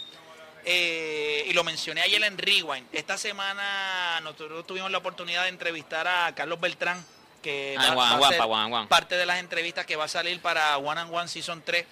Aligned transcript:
eh, 0.63 1.26
y 1.47 1.53
lo 1.53 1.63
mencioné 1.63 2.01
ayer 2.01 2.23
en 2.23 2.37
Rewind, 2.37 2.87
esta 2.91 3.17
semana 3.17 4.19
nosotros 4.21 4.65
tuvimos 4.65 4.89
la 4.91 4.97
oportunidad 4.97 5.43
de 5.43 5.49
entrevistar 5.49 6.07
a 6.07 6.33
Carlos 6.33 6.59
Beltrán, 6.59 7.03
que 7.41 7.75
Ah, 7.77 7.93
va- 7.95 8.15
a 8.15 8.29
ser 8.29 8.37
parte 8.87 9.15
de 9.17 9.25
las 9.25 9.39
entrevistas 9.39 9.85
que 9.85 9.95
va 9.95 10.05
a 10.05 10.07
salir 10.07 10.41
para 10.41 10.77
One 10.77 11.01
and 11.01 11.13
One 11.13 11.27
Season 11.27 11.61
3. 11.63 11.85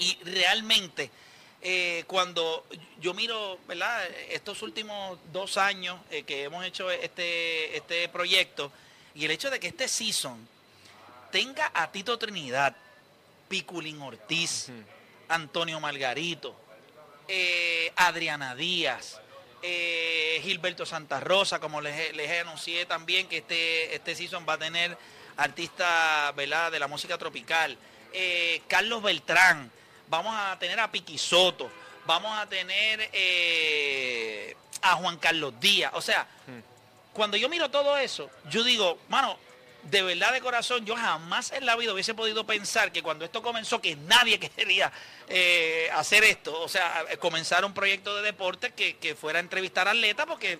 Y 0.00 0.18
realmente, 0.24 1.10
eh, 1.62 2.04
cuando 2.06 2.66
yo 3.00 3.14
miro, 3.14 3.58
¿verdad? 3.66 4.04
Estos 4.30 4.62
últimos 4.62 5.18
dos 5.32 5.56
años 5.56 5.98
eh, 6.10 6.22
que 6.24 6.44
hemos 6.44 6.64
hecho 6.64 6.90
este, 6.90 7.76
este 7.76 8.08
proyecto, 8.08 8.70
y 9.14 9.24
el 9.24 9.30
hecho 9.30 9.50
de 9.50 9.58
que 9.58 9.68
este 9.68 9.88
season 9.88 10.46
tenga 11.32 11.70
a 11.74 11.90
Tito 11.90 12.18
Trinidad, 12.18 12.76
Piculín 13.48 14.00
Ortiz, 14.02 14.68
Antonio 15.28 15.80
Margarito, 15.80 16.54
eh, 17.28 17.92
Adriana 17.96 18.54
Díaz, 18.54 19.20
eh, 19.62 20.40
Gilberto 20.42 20.86
Santa 20.86 21.20
Rosa, 21.20 21.58
como 21.60 21.80
les, 21.80 22.16
les 22.16 22.40
anuncié 22.40 22.86
también 22.86 23.28
que 23.28 23.38
este, 23.38 23.94
este 23.94 24.14
season 24.14 24.46
va 24.48 24.54
a 24.54 24.58
tener 24.58 24.96
artistas 25.36 26.34
¿verdad? 26.34 26.72
de 26.72 26.78
la 26.78 26.88
música 26.88 27.18
tropical, 27.18 27.76
eh, 28.12 28.62
Carlos 28.66 29.02
Beltrán, 29.02 29.70
vamos 30.08 30.34
a 30.36 30.58
tener 30.58 30.80
a 30.80 30.90
Piquisoto, 30.90 31.70
vamos 32.06 32.36
a 32.38 32.48
tener 32.48 33.10
a 34.82 34.94
Juan 34.96 35.18
Carlos 35.18 35.52
Díaz, 35.60 35.92
o 35.94 36.00
sea, 36.00 36.26
cuando 37.12 37.36
yo 37.36 37.48
miro 37.48 37.70
todo 37.70 37.96
eso, 37.98 38.30
yo 38.48 38.64
digo, 38.64 38.98
mano, 39.08 39.38
de 39.84 40.02
verdad 40.02 40.32
de 40.32 40.40
corazón, 40.40 40.84
yo 40.84 40.96
jamás 40.96 41.52
en 41.52 41.64
la 41.64 41.76
vida 41.76 41.92
hubiese 41.92 42.14
podido 42.14 42.44
pensar 42.44 42.92
que 42.92 43.02
cuando 43.02 43.24
esto 43.24 43.42
comenzó, 43.42 43.80
que 43.80 43.96
nadie 43.96 44.38
quería 44.56 44.92
eh, 45.28 45.90
hacer 45.94 46.24
esto, 46.24 46.60
o 46.60 46.68
sea, 46.68 47.04
comenzar 47.18 47.64
un 47.64 47.74
proyecto 47.74 48.16
de 48.16 48.22
deporte 48.22 48.72
que, 48.72 48.96
que 48.96 49.14
fuera 49.14 49.38
a 49.38 49.42
entrevistar 49.42 49.88
atletas, 49.88 50.26
porque 50.26 50.58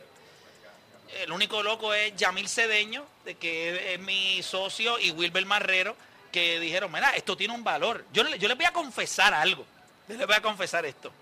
el 1.20 1.32
único 1.32 1.62
loco 1.62 1.92
es 1.94 2.14
Yamil 2.16 2.48
Cedeño, 2.48 3.06
de 3.24 3.34
que 3.36 3.94
es 3.94 4.00
mi 4.00 4.42
socio, 4.42 4.98
y 4.98 5.10
Wilber 5.10 5.44
Marrero, 5.46 5.96
que 6.32 6.60
dijeron, 6.60 6.92
mira, 6.92 7.10
esto 7.10 7.36
tiene 7.36 7.54
un 7.54 7.64
valor. 7.64 8.04
Yo, 8.12 8.26
yo 8.36 8.48
les 8.48 8.56
voy 8.56 8.66
a 8.66 8.72
confesar 8.72 9.32
algo, 9.34 9.64
yo 10.08 10.16
les 10.16 10.26
voy 10.26 10.36
a 10.36 10.42
confesar 10.42 10.84
esto. 10.86 11.12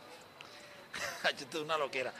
Esto 1.25 1.59
es 1.59 1.65
una 1.65 1.77
loquera. 1.77 2.12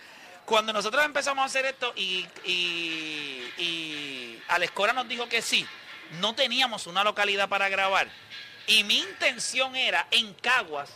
Cuando 0.47 0.73
nosotros 0.73 1.05
empezamos 1.05 1.43
a 1.43 1.47
hacer 1.47 1.67
esto 1.67 1.93
y, 1.97 2.25
y, 2.45 3.53
y 3.59 4.43
Alex 4.49 4.73
Cora 4.73 4.93
nos 4.93 5.09
dijo 5.09 5.29
que 5.29 5.43
sí, 5.43 5.67
no 6.21 6.35
teníamos 6.35 6.87
una 6.87 7.03
localidad 7.03 7.49
para 7.49 7.69
grabar. 7.69 8.09
Y 8.69 8.85
mi 8.85 8.99
intención 8.99 9.75
era 9.75 10.07
en 10.13 10.33
Caguas, 10.35 10.91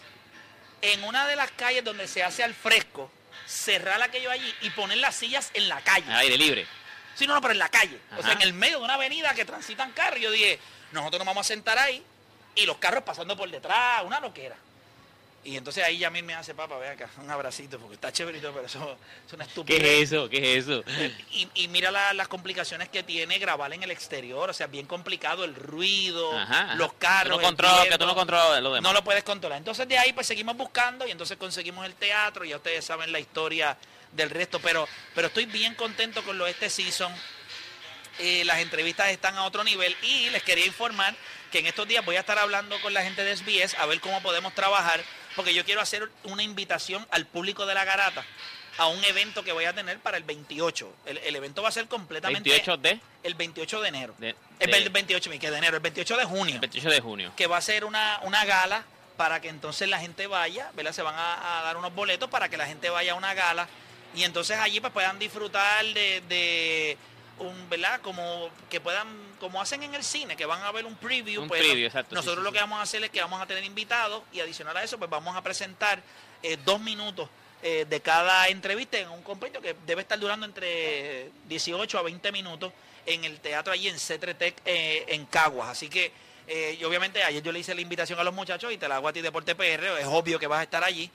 en 0.82 1.02
una 1.04 1.26
de 1.26 1.36
las 1.36 1.50
calles 1.50 1.84
donde 1.84 2.06
se 2.06 2.22
hace 2.22 2.44
al 2.44 2.54
fresco, 2.54 3.10
cerrar 3.46 4.00
aquello 4.02 4.30
allí 4.30 4.54
y 4.62 4.70
poner 4.70 4.98
las 4.98 5.16
sillas 5.16 5.50
en 5.54 5.68
la 5.68 5.80
calle. 5.80 6.10
Al 6.10 6.20
aire 6.20 6.38
libre. 6.38 6.66
Sí, 7.16 7.26
no, 7.26 7.34
no, 7.34 7.40
pero 7.40 7.52
en 7.52 7.58
la 7.58 7.68
calle. 7.68 8.00
O 8.16 8.22
sea, 8.22 8.32
en 8.32 8.42
el 8.42 8.52
medio 8.52 8.78
de 8.78 8.84
una 8.84 8.94
avenida 8.94 9.34
que 9.34 9.44
transitan 9.44 9.92
carros. 9.92 10.20
Yo 10.20 10.30
dije, 10.30 10.58
nosotros 10.92 11.18
nos 11.18 11.26
vamos 11.26 11.46
a 11.46 11.48
sentar 11.48 11.78
ahí 11.78 12.02
y 12.54 12.66
los 12.66 12.78
carros 12.78 13.02
pasando 13.02 13.36
por 13.36 13.50
detrás, 13.50 14.02
una 14.04 14.20
loquera. 14.20 14.56
Y 15.42 15.56
entonces 15.56 15.82
ahí 15.82 15.96
ya 15.96 16.10
me 16.10 16.34
hace, 16.34 16.54
papá, 16.54 16.76
ve 16.76 16.88
acá, 16.90 17.08
un 17.16 17.30
abracito, 17.30 17.78
porque 17.78 17.94
está 17.94 18.12
chéverito, 18.12 18.52
pero 18.52 18.66
eso 18.66 18.98
es 19.26 19.32
una 19.32 19.44
¿Qué 19.44 19.48
estupidez. 19.48 19.82
es 19.84 20.12
eso? 20.12 20.28
¿Qué 20.28 20.58
es 20.58 20.64
eso? 20.68 20.84
Y, 21.32 21.48
y 21.54 21.68
mira 21.68 21.90
la- 21.90 22.12
las 22.12 22.28
complicaciones 22.28 22.90
que 22.90 23.02
tiene 23.02 23.38
grabar 23.38 23.72
en 23.72 23.82
el 23.82 23.90
exterior, 23.90 24.50
o 24.50 24.52
sea, 24.52 24.66
bien 24.66 24.84
complicado 24.84 25.44
el 25.44 25.54
ruido, 25.54 26.36
Ajá, 26.38 26.64
ajá. 26.64 26.74
los 26.74 26.92
carros. 26.92 27.36
Tú 27.36 27.40
no 27.40 27.46
controlas, 27.46 27.86
que 27.86 27.96
tú 27.98 28.04
no 28.06 28.14
controlas 28.14 28.62
lo 28.62 28.74
demás. 28.74 28.82
No 28.82 28.92
lo 28.92 29.02
puedes 29.02 29.24
controlar. 29.24 29.56
Entonces 29.56 29.88
de 29.88 29.96
ahí 29.96 30.12
pues 30.12 30.26
seguimos 30.26 30.56
buscando 30.58 31.06
y 31.06 31.10
entonces 31.10 31.38
conseguimos 31.38 31.86
el 31.86 31.94
teatro, 31.94 32.44
ya 32.44 32.56
ustedes 32.56 32.84
saben 32.84 33.10
la 33.10 33.18
historia 33.18 33.78
del 34.12 34.28
resto, 34.28 34.60
pero, 34.60 34.86
pero 35.14 35.28
estoy 35.28 35.46
bien 35.46 35.74
contento 35.74 36.22
con 36.22 36.36
lo 36.36 36.44
de 36.44 36.50
este 36.50 36.68
season. 36.68 37.10
Eh, 38.18 38.44
las 38.44 38.58
entrevistas 38.58 39.08
están 39.08 39.36
a 39.36 39.44
otro 39.44 39.64
nivel 39.64 39.96
y 40.02 40.28
les 40.28 40.42
quería 40.42 40.66
informar 40.66 41.14
que 41.50 41.60
en 41.60 41.66
estos 41.66 41.88
días 41.88 42.04
voy 42.04 42.16
a 42.16 42.20
estar 42.20 42.38
hablando 42.38 42.78
con 42.82 42.92
la 42.92 43.02
gente 43.02 43.24
de 43.24 43.34
SBS 43.34 43.74
a 43.78 43.86
ver 43.86 44.00
cómo 44.00 44.20
podemos 44.22 44.54
trabajar, 44.54 45.02
porque 45.36 45.54
yo 45.54 45.64
quiero 45.64 45.80
hacer 45.80 46.08
una 46.24 46.42
invitación 46.42 47.06
al 47.10 47.26
público 47.26 47.66
de 47.66 47.74
la 47.74 47.84
garata 47.84 48.24
a 48.78 48.86
un 48.86 49.02
evento 49.04 49.42
que 49.44 49.52
voy 49.52 49.64
a 49.66 49.72
tener 49.74 49.98
para 49.98 50.16
el 50.16 50.22
28. 50.24 50.94
El, 51.06 51.18
el 51.18 51.36
evento 51.36 51.62
va 51.62 51.68
a 51.68 51.72
ser 51.72 51.86
completamente 51.86 52.48
28 52.48 52.76
de, 52.78 53.00
el 53.22 53.34
28 53.34 53.80
de 53.82 53.88
enero. 53.88 54.14
de, 54.18 54.34
el 54.58 54.70
de- 54.70 54.88
28, 54.88 55.28
me 55.30 55.38
quedé 55.38 55.50
de 55.52 55.58
enero, 55.58 55.76
el 55.76 55.82
28 55.82 56.16
de 56.16 56.24
junio 56.24 56.54
el 56.54 56.60
28 56.60 56.88
de 56.88 57.00
junio. 57.00 57.32
que 57.36 57.46
va 57.46 57.56
a 57.58 57.60
ser 57.60 57.84
una, 57.84 58.20
una 58.22 58.44
gala 58.44 58.84
para 59.16 59.40
que 59.40 59.48
entonces 59.48 59.86
la 59.88 59.98
gente 59.98 60.26
vaya, 60.26 60.70
¿verdad? 60.74 60.92
Se 60.92 61.02
van 61.02 61.14
a, 61.14 61.58
a 61.58 61.62
dar 61.62 61.76
unos 61.76 61.94
boletos 61.94 62.30
para 62.30 62.48
que 62.48 62.56
la 62.56 62.66
gente 62.66 62.88
vaya 62.88 63.12
a 63.12 63.16
una 63.16 63.34
gala 63.34 63.68
y 64.14 64.22
entonces 64.24 64.56
allí 64.58 64.80
pues 64.80 64.92
puedan 64.94 65.18
disfrutar 65.18 65.84
de, 65.84 66.22
de 66.28 66.96
un, 67.38 67.68
¿verdad? 67.68 68.00
Como 68.00 68.48
que 68.70 68.80
puedan, 68.80 69.06
como 69.40 69.60
hacen 69.60 69.82
en 69.82 69.94
el 69.94 70.04
cine, 70.04 70.36
que 70.36 70.46
van 70.46 70.62
a 70.62 70.70
ver 70.70 70.86
un 70.86 70.94
preview. 70.94 71.42
Un 71.42 71.48
pues, 71.48 71.60
preview, 71.60 71.86
exacto, 71.86 72.14
Nosotros 72.14 72.38
sí, 72.38 72.44
lo 72.44 72.52
que 72.52 72.60
vamos 72.60 72.78
a 72.78 72.82
hacer 72.82 73.02
es 73.02 73.10
que 73.10 73.20
vamos 73.20 73.40
a 73.40 73.46
tener 73.46 73.64
invitados 73.64 74.22
y 74.32 74.40
adicional 74.40 74.76
a 74.76 74.84
eso 74.84 74.98
pues 74.98 75.10
vamos 75.10 75.36
a 75.36 75.42
presentar 75.42 76.00
eh, 76.42 76.56
dos 76.64 76.80
minutos 76.80 77.28
eh, 77.62 77.86
de 77.88 78.00
cada 78.00 78.46
entrevista 78.46 78.98
en 78.98 79.10
un 79.10 79.22
compendio 79.22 79.60
que 79.60 79.74
debe 79.86 80.02
estar 80.02 80.18
durando 80.18 80.46
entre 80.46 81.30
18 81.48 81.98
a 81.98 82.02
20 82.02 82.32
minutos 82.32 82.72
en 83.06 83.24
el 83.24 83.40
teatro 83.40 83.72
allí 83.72 83.88
en 83.88 83.98
Cetretec 83.98 84.62
eh, 84.64 85.04
en 85.08 85.26
Caguas. 85.26 85.70
Así 85.70 85.88
que 85.88 86.12
eh, 86.52 86.76
y 86.80 86.84
obviamente 86.84 87.22
ayer 87.22 87.42
yo 87.44 87.52
le 87.52 87.60
hice 87.60 87.76
la 87.76 87.80
invitación 87.80 88.18
a 88.18 88.24
los 88.24 88.34
muchachos 88.34 88.72
y 88.72 88.76
te 88.76 88.88
la 88.88 88.96
hago 88.96 89.06
a 89.06 89.12
ti 89.12 89.20
Deporte 89.20 89.54
PR, 89.54 90.00
es 90.00 90.06
obvio 90.06 90.36
que 90.36 90.48
vas 90.48 90.58
a 90.58 90.62
estar 90.64 90.82
allí. 90.82 91.08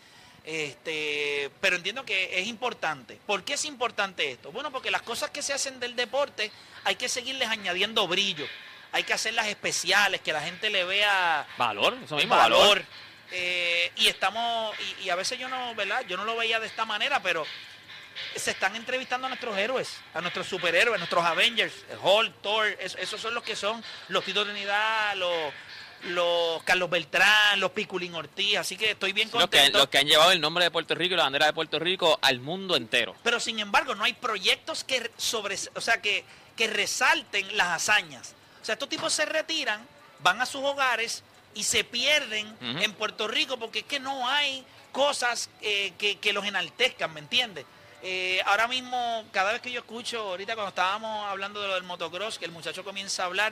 Este, 0.45 1.49
pero 1.59 1.75
entiendo 1.75 2.05
que 2.05 2.39
es 2.39 2.47
importante. 2.47 3.19
¿Por 3.25 3.43
qué 3.43 3.55
es 3.55 3.65
importante 3.65 4.31
esto? 4.31 4.51
Bueno, 4.51 4.71
porque 4.71 4.91
las 4.91 5.01
cosas 5.01 5.31
que 5.31 5.41
se 5.41 5.53
hacen 5.53 5.79
del 5.79 5.95
deporte 5.95 6.51
hay 6.83 6.95
que 6.95 7.09
seguirles 7.09 7.49
añadiendo 7.49 8.07
brillo. 8.07 8.45
Hay 8.91 9.03
que 9.03 9.13
hacerlas 9.13 9.47
especiales, 9.47 10.21
que 10.21 10.31
la 10.31 10.41
gente 10.41 10.69
le 10.69 10.83
vea 10.85 11.45
Valor, 11.57 11.97
eso 12.03 12.15
mismo, 12.15 12.35
valor. 12.35 12.59
valor. 12.59 12.85
Eh, 13.31 13.91
y 13.97 14.07
estamos, 14.07 14.73
y, 15.01 15.05
y 15.05 15.09
a 15.09 15.15
veces 15.15 15.37
yo 15.39 15.49
no, 15.49 15.73
¿verdad? 15.75 16.05
Yo 16.07 16.15
no 16.15 16.23
lo 16.25 16.35
veía 16.37 16.59
de 16.59 16.67
esta 16.67 16.85
manera, 16.85 17.21
pero 17.21 17.45
se 18.35 18.51
están 18.51 18.75
entrevistando 18.75 19.25
a 19.25 19.29
nuestros 19.29 19.57
héroes, 19.57 19.97
a 20.13 20.21
nuestros 20.21 20.47
superhéroes, 20.47 20.95
a 20.95 20.99
nuestros 20.99 21.25
Avengers, 21.25 21.73
Hulk, 22.01 22.41
Thor, 22.41 22.67
es- 22.79 22.95
esos 22.99 23.19
son 23.19 23.33
los 23.33 23.43
que 23.43 23.55
son 23.55 23.83
los 24.09 24.23
Tito 24.23 24.45
Trinidad, 24.45 25.15
los, 25.15 25.51
los 26.03 26.61
Carlos 26.63 26.89
Beltrán, 26.89 27.59
los 27.59 27.71
Piculín 27.71 28.13
Ortiz, 28.15 28.57
así 28.57 28.77
que 28.77 28.91
estoy 28.91 29.11
bien 29.13 29.29
Los 29.31 29.43
que, 29.43 29.57
contento. 29.57 29.79
los 29.79 29.87
que 29.89 29.97
han 29.97 30.07
llevado 30.07 30.31
el 30.31 30.41
nombre 30.41 30.63
de 30.63 30.71
Puerto 30.71 30.93
Rico 30.95 31.13
y 31.15 31.17
la 31.17 31.23
bandera 31.23 31.47
de 31.47 31.53
Puerto 31.53 31.79
Rico 31.79 32.19
al 32.21 32.39
mundo 32.39 32.75
entero. 32.75 33.15
Pero 33.23 33.39
sin 33.39 33.59
embargo, 33.59 33.95
no 33.95 34.03
hay 34.03 34.13
proyectos 34.13 34.83
que 34.83 35.09
sobre, 35.17 35.57
o 35.75 35.81
sea, 35.81 36.01
que, 36.01 36.23
que 36.55 36.67
resalten 36.67 37.57
las 37.57 37.67
hazañas. 37.69 38.35
O 38.61 38.65
sea, 38.65 38.73
estos 38.73 38.89
tipos 38.89 39.13
se 39.13 39.25
retiran 39.25 39.85
van 40.19 40.41
a 40.41 40.45
sus 40.45 40.63
hogares 40.63 41.23
y 41.53 41.63
se 41.63 41.83
pierden 41.83 42.55
en 42.61 42.93
Puerto 42.93 43.27
Rico 43.27 43.57
porque 43.57 43.79
es 43.79 43.85
que 43.85 43.99
no 43.99 44.27
hay 44.27 44.65
cosas 44.91 45.49
eh, 45.61 45.93
que, 45.97 46.17
que 46.19 46.33
los 46.33 46.45
enaltezcan, 46.45 47.13
¿me 47.13 47.19
entiendes? 47.19 47.65
Eh, 48.01 48.41
ahora 48.45 48.67
mismo, 48.67 49.25
cada 49.31 49.51
vez 49.51 49.61
que 49.61 49.71
yo 49.71 49.79
escucho, 49.79 50.19
ahorita 50.19 50.53
cuando 50.53 50.69
estábamos 50.69 51.25
hablando 51.27 51.61
de 51.61 51.67
lo 51.69 51.73
del 51.73 51.83
motocross, 51.83 52.37
que 52.37 52.45
el 52.45 52.51
muchacho 52.51 52.83
comienza 52.83 53.23
a 53.23 53.25
hablar, 53.25 53.51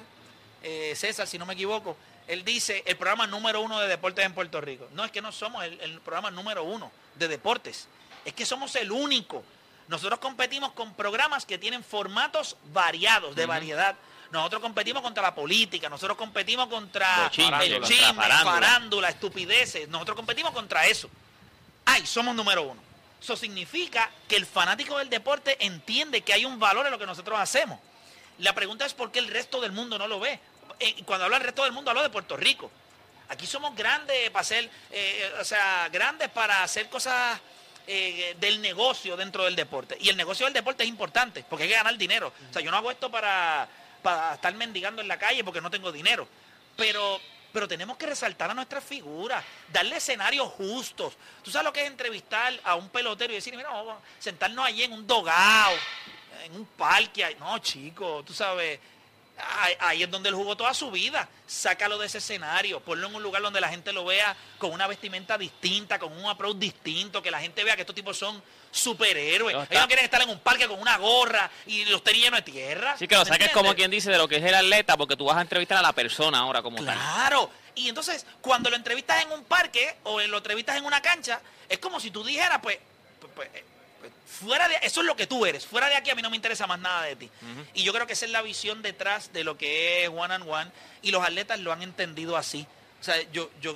eh, 0.62 0.94
César, 0.96 1.28
si 1.28 1.38
no 1.38 1.46
me 1.46 1.54
equivoco, 1.54 1.98
él 2.28 2.44
dice 2.44 2.84
el 2.86 2.98
programa 2.98 3.28
número 3.28 3.62
uno 3.62 3.80
de 3.80 3.88
deportes 3.88 4.26
en 4.26 4.34
Puerto 4.34 4.62
Rico. 4.62 4.88
No, 4.94 5.04
es 5.04 5.12
que 5.12 5.22
no 5.22 5.32
somos 5.32 5.64
el, 5.64 5.80
el 5.82 6.00
programa 6.02 6.32
número 6.32 6.64
uno 6.64 6.92
de 7.16 7.28
deportes, 7.28 7.88
es 8.26 8.34
que 8.34 8.46
somos 8.46 8.76
el 8.76 8.92
único. 8.92 9.44
Nosotros 9.88 10.20
competimos 10.20 10.72
con 10.72 10.94
programas 10.94 11.46
que 11.46 11.58
tienen 11.58 11.84
formatos 11.84 12.58
variados, 12.72 13.36
de 13.36 13.46
variedad. 13.46 13.96
Nosotros 14.32 14.62
competimos 14.62 15.04
contra 15.04 15.22
la 15.22 15.36
política, 15.36 15.90
nosotros 15.90 16.18
competimos 16.18 16.68
contra 16.68 17.26
Bochinche, 17.26 17.66
el 17.68 17.84
chisme, 17.84 18.14
farándula. 18.16 18.52
farándula, 18.52 19.10
estupideces. 19.10 19.88
Nosotros 19.90 20.16
competimos 20.16 20.52
contra 20.52 20.88
eso. 20.88 21.10
Ay, 21.86 22.06
somos 22.06 22.34
número 22.34 22.64
uno. 22.64 22.82
Eso 23.22 23.36
significa 23.36 24.10
que 24.28 24.36
el 24.36 24.46
fanático 24.46 24.98
del 24.98 25.10
deporte 25.10 25.64
entiende 25.64 26.22
que 26.22 26.34
hay 26.34 26.46
un 26.46 26.60
valor 26.60 26.86
en 26.86 26.92
lo 26.92 26.98
que 26.98 27.06
nosotros 27.06 27.40
hacemos. 27.40 27.80
La 28.40 28.54
pregunta 28.54 28.86
es 28.86 28.94
por 28.94 29.12
qué 29.12 29.20
el 29.20 29.28
resto 29.28 29.62
del 29.62 29.72
mundo 29.72 29.98
no 29.98 30.08
lo 30.08 30.20
ve. 30.20 30.40
Eh, 30.80 31.04
cuando 31.06 31.26
hablo 31.26 31.38
del 31.38 31.46
resto 31.46 31.64
del 31.64 31.72
mundo, 31.72 31.92
hablo 31.92 32.04
de 32.04 32.10
Puerto 32.10 32.38
Rico. 32.38 32.72
Aquí 33.30 33.48
somos 33.48 33.76
grandes 33.76 34.30
para 34.30 34.42
hacer, 34.42 34.70
eh, 34.92 35.34
o 35.40 35.44
sea, 35.44 35.90
grandes 35.90 36.30
para 36.30 36.64
hacer 36.64 36.90
cosas 36.90 37.40
eh, 37.88 38.36
del 38.40 38.62
negocio 38.62 39.18
dentro 39.18 39.44
del 39.44 39.56
deporte. 39.56 39.98
Y 40.00 40.10
el 40.10 40.16
negocio 40.16 40.46
del 40.46 40.54
deporte 40.54 40.84
es 40.84 40.90
importante, 40.90 41.44
porque 41.50 41.64
hay 41.64 41.70
que 41.70 41.76
ganar 41.76 41.98
dinero. 41.98 42.32
O 42.50 42.54
sea, 42.54 42.62
yo 42.62 42.72
no 42.72 42.78
hago 42.78 42.92
esto 42.92 43.10
para, 43.10 43.68
para 44.02 44.36
estar 44.36 44.54
mendigando 44.56 45.02
en 45.02 45.08
la 45.08 45.18
calle 45.18 45.44
porque 45.44 45.62
no 45.62 45.72
tengo 45.72 45.92
dinero. 45.92 46.28
Pero, 46.78 47.20
pero 47.52 47.68
tenemos 47.68 47.98
que 47.98 48.06
resaltar 48.06 48.52
a 48.52 48.54
nuestras 48.54 48.84
figuras, 48.84 49.44
darle 49.72 49.98
escenarios 49.98 50.48
justos. 50.50 51.18
¿Tú 51.42 51.52
sabes 51.52 51.66
lo 51.66 51.74
que 51.74 51.82
es 51.82 51.88
entrevistar 51.88 52.58
a 52.64 52.76
un 52.76 52.90
pelotero 52.90 53.34
y 53.34 53.36
decir, 53.36 53.56
mira, 53.56 53.70
vamos 53.70 53.96
a 53.98 54.22
sentarnos 54.22 54.66
allí 54.66 54.84
en 54.84 54.94
un 54.94 55.06
dogao, 55.06 55.74
en 56.44 56.56
un 56.56 56.66
parque? 56.66 57.36
No, 57.40 57.58
chico, 57.60 58.24
tú 58.26 58.34
sabes, 58.34 58.80
ahí, 59.80 60.04
es 60.04 60.12
donde 60.12 60.30
él 60.30 60.36
jugó 60.36 60.56
toda 60.56 60.74
su 60.74 60.92
vida. 60.92 61.28
Sácalo 61.48 61.98
de 61.98 62.08
ese 62.08 62.20
escenario, 62.20 62.80
ponlo 62.80 63.08
en 63.08 63.16
un 63.16 63.24
lugar 63.24 63.42
donde 63.42 63.62
la 63.62 63.70
gente 63.70 63.92
lo 63.94 64.06
vea 64.06 64.36
con 64.58 64.72
una 64.72 64.88
vestimenta 64.88 65.38
distinta, 65.38 66.00
con 66.00 66.12
un 66.14 66.26
approach 66.30 66.58
distinto, 66.58 67.22
que 67.22 67.32
la 67.32 67.40
gente 67.40 67.64
vea 67.64 67.76
que 67.76 67.82
estos 67.82 67.96
tipos 67.96 68.18
son 68.18 68.42
superhéroes. 68.72 69.56
No, 69.56 69.64
Ellos 69.64 69.82
no 69.82 69.88
quieren 69.88 70.06
estar 70.06 70.22
en 70.22 70.30
un 70.30 70.40
parque 70.40 70.68
con 70.68 70.80
una 70.80 70.98
gorra 70.98 71.50
y 71.68 71.86
los 71.86 72.04
tenis 72.04 72.24
llenos 72.24 72.44
de 72.44 72.52
tierra. 72.52 72.98
Sí, 72.98 73.08
que 73.08 73.16
lo 73.16 73.24
¿me 73.24 73.30
saques 73.30 73.52
como 73.52 73.76
quien 73.76 73.92
dice 73.92 74.12
de 74.12 74.18
lo 74.18 74.28
que 74.28 74.38
es 74.38 74.44
el 74.44 74.56
atleta, 74.56 74.98
porque 74.98 75.16
tú 75.16 75.26
vas 75.26 75.38
a 75.38 75.42
entrevistar 75.42 75.78
a 75.78 75.82
la 75.82 75.94
persona 75.94 76.40
ahora 76.40 76.62
como 76.62 76.84
tal. 76.84 76.96
Claro. 76.96 77.50
Y 77.76 77.90
entonces, 77.90 78.26
cuando 78.42 78.70
lo 78.70 78.76
entrevistas 78.76 79.24
en 79.24 79.32
un 79.32 79.44
parque 79.46 79.96
o 80.04 80.22
lo 80.22 80.38
entrevistas 80.38 80.78
en 80.78 80.86
una 80.86 81.02
cancha, 81.02 81.42
es 81.68 81.80
como 81.80 82.00
si 82.00 82.12
tú 82.12 82.24
dijeras, 82.24 82.60
pues, 82.62 82.78
pues, 83.20 83.32
pues, 83.34 83.50
fuera 84.26 84.68
de 84.68 84.76
eso 84.82 85.02
es 85.02 85.08
lo 85.08 85.16
que 85.16 85.28
tú 85.28 85.46
eres. 85.46 85.66
Fuera 85.66 85.88
de 85.88 85.96
aquí 85.96 86.10
a 86.10 86.16
mí 86.16 86.22
no 86.22 86.30
me 86.30 86.36
interesa 86.36 86.68
más 86.68 86.80
nada 86.80 87.04
de 87.04 87.16
ti. 87.16 87.30
Y 87.74 87.84
yo 87.84 87.94
creo 87.94 88.08
que 88.08 88.14
esa 88.14 88.26
es 88.26 88.32
la 88.32 88.42
visión 88.42 88.82
detrás 88.82 89.34
de 89.34 89.44
lo 89.44 89.58
que 89.58 90.04
es 90.04 90.10
one 90.10 90.34
and 90.34 90.48
one. 90.48 90.72
Y 91.02 91.12
los 91.12 91.24
atletas 91.24 91.60
lo 91.60 91.72
han 91.72 91.82
entendido 91.82 92.38
así. 92.38 92.68
O 93.02 93.04
sea, 93.04 93.22
yo, 93.32 93.50
yo 93.62 93.76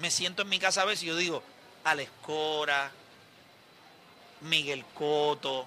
me 0.00 0.10
siento 0.10 0.42
en 0.42 0.48
mi 0.48 0.58
casa 0.58 0.82
a 0.82 0.84
veces 0.84 1.04
y 1.04 1.06
yo 1.06 1.16
digo, 1.16 1.42
Alex 1.84 2.10
Cora, 2.22 2.90
Miguel 4.42 4.84
Coto, 4.94 5.66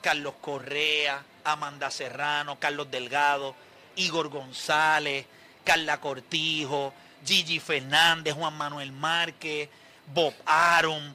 Carlos 0.00 0.34
Correa, 0.40 1.24
Amanda 1.44 1.90
Serrano, 1.90 2.58
Carlos 2.58 2.90
Delgado, 2.90 3.54
Igor 3.96 4.28
González, 4.28 5.26
Carla 5.64 6.00
Cortijo, 6.00 6.92
Gigi 7.24 7.60
Fernández, 7.60 8.34
Juan 8.34 8.54
Manuel 8.54 8.92
Márquez, 8.92 9.68
Bob 10.12 10.34
Arum. 10.44 11.14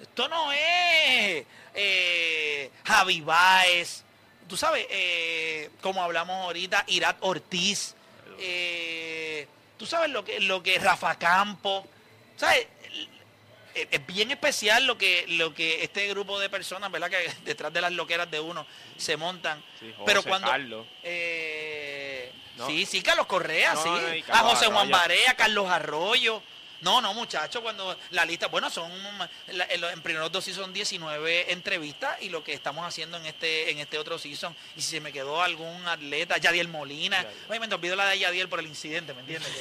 Esto 0.00 0.28
no 0.28 0.52
es 0.52 1.44
eh, 1.74 2.70
Javi 2.84 3.20
Baez. 3.20 4.04
Tú 4.48 4.56
sabes, 4.56 4.86
eh, 4.90 5.70
como 5.80 6.02
hablamos 6.02 6.36
ahorita, 6.44 6.84
Irat 6.88 7.16
Ortiz. 7.20 7.94
eh, 8.38 9.46
tú 9.76 9.86
sabes 9.86 10.10
lo 10.10 10.24
que, 10.24 10.40
lo 10.40 10.62
que 10.62 10.78
Rafa 10.78 11.16
Campo. 11.18 11.86
¿Sabes? 12.36 12.66
es 13.74 13.86
es 13.92 14.04
bien 14.04 14.32
especial 14.32 14.84
lo 14.84 14.98
que 14.98 15.24
lo 15.28 15.54
que 15.54 15.84
este 15.84 16.08
grupo 16.08 16.40
de 16.40 16.50
personas, 16.50 16.90
¿verdad? 16.90 17.08
Que 17.08 17.30
detrás 17.44 17.72
de 17.72 17.80
las 17.80 17.92
loqueras 17.92 18.28
de 18.30 18.40
uno 18.40 18.66
se 18.96 19.16
montan. 19.16 19.62
Sí, 19.78 19.90
José, 19.92 20.02
Pero 20.06 20.22
cuando 20.24 20.48
Carlos. 20.48 20.86
eh, 21.04 22.32
No. 22.56 22.66
sí, 22.66 22.84
sí, 22.86 23.00
Carlos 23.02 23.26
Correa, 23.26 23.74
No, 23.74 23.82
sí. 23.82 23.88
no, 24.26 24.34
a 24.34 24.38
José 24.38 24.66
Juan. 24.66 24.90
Barea, 24.90 25.34
Carlos 25.36 25.70
Arroyo. 25.70 26.42
No, 26.80 27.00
no, 27.00 27.12
muchachos, 27.12 27.60
cuando 27.62 27.96
la 28.10 28.24
lista, 28.24 28.46
bueno, 28.46 28.70
son 28.70 28.90
en 29.48 30.02
primeros 30.02 30.32
dos 30.32 30.44
sí 30.44 30.54
son 30.54 30.72
19 30.72 31.52
entrevistas 31.52 32.16
y 32.22 32.30
lo 32.30 32.42
que 32.42 32.54
estamos 32.54 32.86
haciendo 32.86 33.18
en 33.18 33.26
este 33.26 33.70
en 33.70 33.78
este 33.78 33.98
otro 33.98 34.18
season. 34.18 34.54
Y 34.76 34.82
si 34.82 34.92
se 34.92 35.00
me 35.00 35.12
quedó 35.12 35.42
algún 35.42 35.86
atleta, 35.86 36.38
Yadiel 36.38 36.68
Molina. 36.68 37.26
Oye, 37.48 37.60
me 37.60 37.66
olvidó 37.74 37.96
la 37.96 38.06
de 38.06 38.18
Yadiel 38.18 38.48
por 38.48 38.60
el 38.60 38.66
incidente, 38.66 39.12
¿me 39.14 39.20
entiendes? 39.20 39.50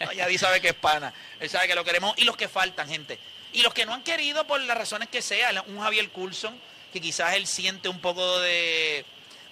No, 0.00 0.12
Yadiel 0.12 0.38
sabe 0.38 0.60
que 0.60 0.68
es 0.68 0.74
pana. 0.74 1.12
Él 1.40 1.48
sabe 1.48 1.66
que 1.66 1.74
lo 1.74 1.84
queremos. 1.84 2.14
Y 2.18 2.24
los 2.24 2.36
que 2.36 2.48
faltan, 2.48 2.88
gente. 2.88 3.18
Y 3.52 3.62
los 3.62 3.72
que 3.72 3.86
no 3.86 3.94
han 3.94 4.02
querido 4.02 4.46
por 4.46 4.60
las 4.60 4.76
razones 4.76 5.08
que 5.08 5.22
sea, 5.22 5.64
un 5.68 5.80
Javier 5.80 6.10
Coulson, 6.10 6.58
que 6.92 7.00
quizás 7.00 7.34
él 7.34 7.46
siente 7.46 7.88
un 7.88 8.00
poco 8.00 8.40
de, 8.40 9.04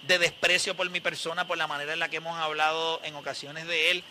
de 0.07 0.19
desprecio 0.19 0.75
por 0.75 0.89
mi 0.89 0.99
persona, 0.99 1.47
por 1.47 1.57
la 1.57 1.67
manera 1.67 1.93
en 1.93 1.99
la 1.99 2.09
que 2.09 2.17
hemos 2.17 2.37
hablado 2.37 2.99
en 3.03 3.15
ocasiones 3.15 3.65
de 3.65 3.91
él. 3.91 4.03